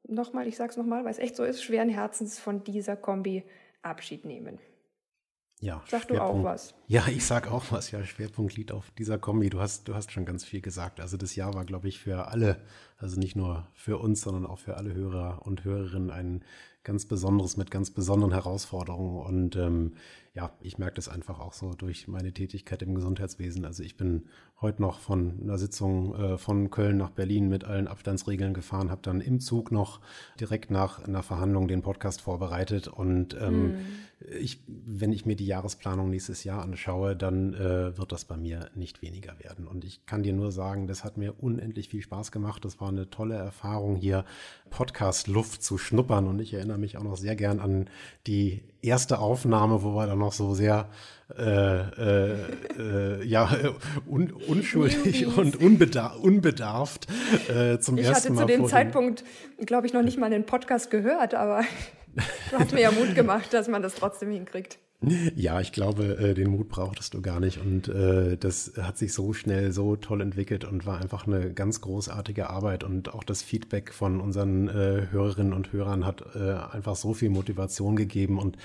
[0.08, 3.44] nochmal, ich sag's nochmal, weil es echt so ist, schweren Herzens von dieser Kombi
[3.82, 4.58] Abschied nehmen.
[5.62, 6.74] Ja, sag du auch was.
[6.88, 7.92] Ja, ich sag auch was.
[7.92, 9.48] Ja, Schwerpunkt liegt auf dieser Kombi.
[9.48, 11.00] Du hast, du hast schon ganz viel gesagt.
[11.00, 12.60] Also das Jahr war, glaube ich, für alle,
[13.02, 16.44] also nicht nur für uns, sondern auch für alle Hörer und Hörerinnen ein
[16.84, 19.20] ganz Besonderes mit ganz besonderen Herausforderungen.
[19.20, 19.92] Und ähm,
[20.34, 23.64] ja, ich merke das einfach auch so durch meine Tätigkeit im Gesundheitswesen.
[23.64, 24.24] Also ich bin
[24.60, 29.02] heute noch von einer Sitzung äh, von Köln nach Berlin mit allen Abstandsregeln gefahren, habe
[29.02, 30.00] dann im Zug noch
[30.40, 32.88] direkt nach einer Verhandlung den Podcast vorbereitet.
[32.88, 33.76] Und ähm, mm.
[34.40, 38.70] ich, wenn ich mir die Jahresplanung nächstes Jahr anschaue, dann äh, wird das bei mir
[38.74, 39.66] nicht weniger werden.
[39.66, 42.64] Und ich kann dir nur sagen, das hat mir unendlich viel Spaß gemacht.
[42.64, 44.24] Das war eine tolle Erfahrung, hier
[44.70, 46.26] Podcast-Luft zu schnuppern.
[46.26, 47.88] Und ich erinnere mich auch noch sehr gern an
[48.26, 50.88] die erste Aufnahme, wo wir dann noch so sehr
[51.38, 52.36] äh, äh,
[52.78, 53.50] äh, ja,
[54.06, 57.06] un, unschuldig und unbedar unbedarft
[57.48, 58.42] äh, zum ich ersten Mal.
[58.42, 59.24] Ich hatte zu dem Zeitpunkt,
[59.64, 61.62] glaube ich, noch nicht mal einen Podcast gehört, aber
[62.50, 64.78] du hast mir ja Mut gemacht, dass man das trotzdem hinkriegt.
[65.34, 67.58] Ja, ich glaube, äh, den Mut brauchtest du gar nicht.
[67.58, 71.80] Und äh, das hat sich so schnell, so toll entwickelt und war einfach eine ganz
[71.80, 72.84] großartige Arbeit.
[72.84, 77.96] Und auch das Feedback von unseren äh, Hörerinnen und Hörern hat einfach so viel Motivation
[77.96, 78.38] gegeben.
[78.38, 78.56] Und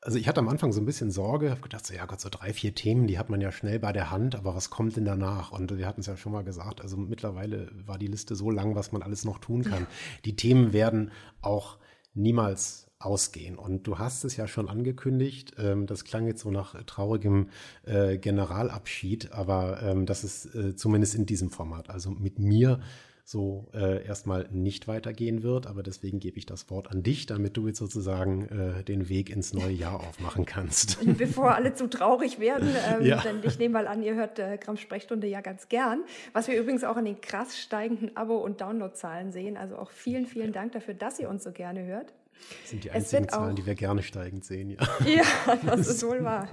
[0.00, 2.28] also ich hatte am Anfang so ein bisschen Sorge, habe gedacht, so, ja Gott, so
[2.30, 5.04] drei, vier Themen, die hat man ja schnell bei der Hand, aber was kommt denn
[5.04, 5.52] danach?
[5.52, 8.74] Und wir hatten es ja schon mal gesagt, also mittlerweile war die Liste so lang,
[8.74, 9.86] was man alles noch tun kann.
[10.24, 11.10] Die Themen werden
[11.40, 11.78] auch
[12.14, 13.56] niemals ausgehen.
[13.56, 17.50] Und du hast es ja schon angekündigt, ähm, das klang jetzt so nach traurigem
[17.84, 21.90] äh, Generalabschied, aber ähm, das ist äh, zumindest in diesem Format.
[21.90, 22.80] Also mit mir
[23.28, 25.66] so äh, erstmal nicht weitergehen wird.
[25.66, 29.28] Aber deswegen gebe ich das Wort an dich, damit du jetzt sozusagen äh, den Weg
[29.28, 30.98] ins neue Jahr aufmachen kannst.
[31.18, 33.20] Bevor alle zu traurig werden, ähm, ja.
[33.20, 36.04] denn ich nehme mal an, ihr hört äh, Gramm Sprechstunde ja ganz gern.
[36.32, 39.58] Was wir übrigens auch an den krass steigenden Abo- und Downloadzahlen sehen.
[39.58, 42.14] Also auch vielen, vielen Dank dafür, dass ihr uns so gerne hört.
[42.62, 44.78] Das sind die einzigen Zahlen, auch, die wir gerne steigend sehen, ja.
[45.06, 46.48] Ja, das ist wohl wahr.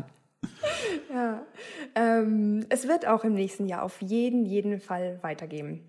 [1.09, 1.45] Ja,
[1.95, 5.83] ähm, es wird auch im nächsten Jahr auf jeden, jeden Fall weitergehen.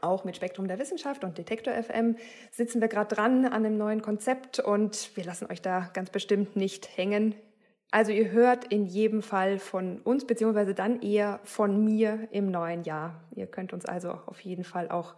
[0.00, 2.16] Auch mit Spektrum der Wissenschaft und Detektor FM
[2.50, 6.56] sitzen wir gerade dran an einem neuen Konzept und wir lassen euch da ganz bestimmt
[6.56, 7.34] nicht hängen.
[7.90, 12.84] Also ihr hört in jedem Fall von uns, beziehungsweise dann eher von mir im neuen
[12.84, 13.22] Jahr.
[13.36, 15.14] Ihr könnt uns also auf jeden Fall auch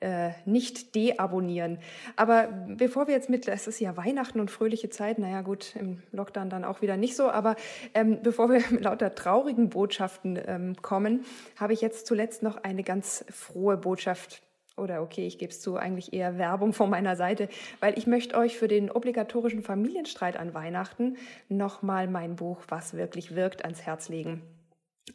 [0.00, 1.78] äh, nicht deabonnieren.
[2.16, 6.02] Aber bevor wir jetzt mit, es ist ja Weihnachten und fröhliche Zeit, naja gut, im
[6.12, 7.56] Lockdown dann auch wieder nicht so, aber
[7.94, 11.24] ähm, bevor wir mit lauter traurigen Botschaften ähm, kommen,
[11.56, 14.42] habe ich jetzt zuletzt noch eine ganz frohe Botschaft
[14.76, 17.48] oder okay, ich gebe es zu, eigentlich eher Werbung von meiner Seite,
[17.80, 21.16] weil ich möchte euch für den obligatorischen Familienstreit an Weihnachten
[21.48, 24.42] nochmal mein Buch Was wirklich wirkt ans Herz legen.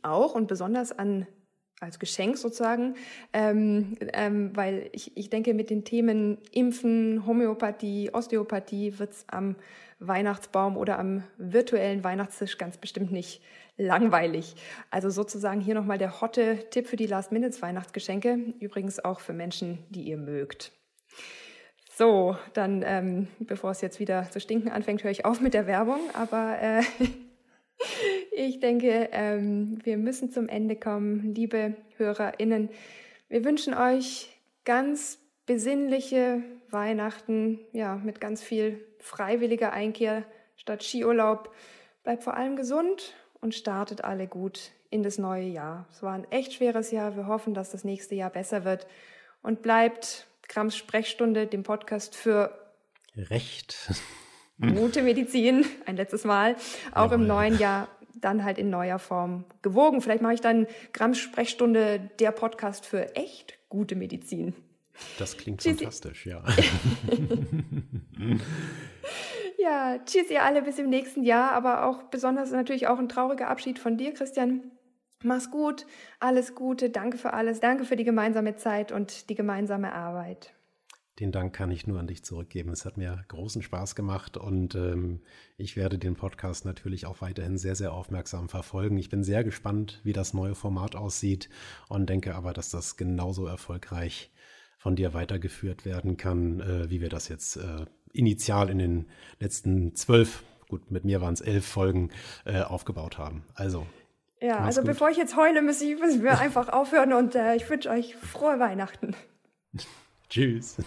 [0.02, 1.28] Auch und besonders an
[1.84, 2.96] als Geschenk sozusagen,
[3.34, 9.56] ähm, ähm, weil ich, ich denke, mit den Themen Impfen, Homöopathie, Osteopathie wird es am
[10.00, 13.42] Weihnachtsbaum oder am virtuellen Weihnachtstisch ganz bestimmt nicht
[13.78, 14.56] langweilig.
[14.92, 20.04] Also sozusagen hier nochmal der hotte Tipp für die Last-Minutes-Weihnachtsgeschenke, übrigens auch für Menschen, die
[20.04, 20.72] ihr mögt.
[21.96, 25.68] So, dann, ähm, bevor es jetzt wieder zu stinken anfängt, höre ich auf mit der
[25.68, 26.82] Werbung, aber äh,
[28.36, 32.70] Ich denke, ähm, wir müssen zum Ende kommen, liebe HörerInnen.
[33.30, 40.24] Wir wünschen euch ganz besinnliche Weihnachten, ja, mit ganz viel freiwilliger Einkehr
[40.56, 41.54] statt Skiurlaub.
[42.04, 45.88] Bleibt vor allem gesund und startet alle gut in das neue Jahr.
[45.92, 47.16] Es war ein echt schweres Jahr.
[47.16, 48.88] Wir hoffen, dass das nächste Jahr besser wird.
[49.44, 52.58] Und bleibt Grams Sprechstunde, dem Podcast für
[53.16, 53.92] Recht
[54.60, 56.56] gute Medizin, ein letztes Mal,
[56.92, 57.16] auch Jawohl.
[57.16, 60.02] im neuen Jahr dann halt in neuer Form gewogen.
[60.02, 64.54] Vielleicht mache ich dann Grams Sprechstunde, der Podcast für echt gute Medizin.
[65.18, 65.78] Das klingt tschüss.
[65.78, 66.44] fantastisch, ja.
[69.58, 73.48] ja, tschüss ihr alle bis im nächsten Jahr, aber auch besonders natürlich auch ein trauriger
[73.48, 74.72] Abschied von dir, Christian.
[75.24, 75.86] Mach's gut,
[76.20, 80.54] alles Gute, danke für alles, danke für die gemeinsame Zeit und die gemeinsame Arbeit.
[81.20, 82.72] Den Dank kann ich nur an dich zurückgeben.
[82.72, 85.22] Es hat mir großen Spaß gemacht und ähm,
[85.58, 88.98] ich werde den Podcast natürlich auch weiterhin sehr, sehr aufmerksam verfolgen.
[88.98, 91.50] Ich bin sehr gespannt, wie das neue Format aussieht
[91.88, 94.32] und denke aber, dass das genauso erfolgreich
[94.80, 99.06] von dir weitergeführt werden kann, äh, wie wir das jetzt äh, initial in den
[99.40, 102.10] letzten zwölf, gut, mit mir waren es elf Folgen,
[102.46, 103.46] äh, aufgebaut haben.
[103.54, 103.86] Also.
[104.42, 104.90] Ja, also gut.
[104.90, 109.16] bevor ich jetzt heule, müssen wir einfach aufhören und äh, ich wünsche euch frohe Weihnachten.
[110.28, 110.78] Tschüss.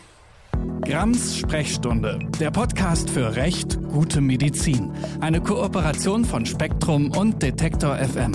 [0.86, 4.92] Grams Sprechstunde, der Podcast für Recht, gute Medizin.
[5.20, 8.32] Eine Kooperation von Spektrum und Detektor FM.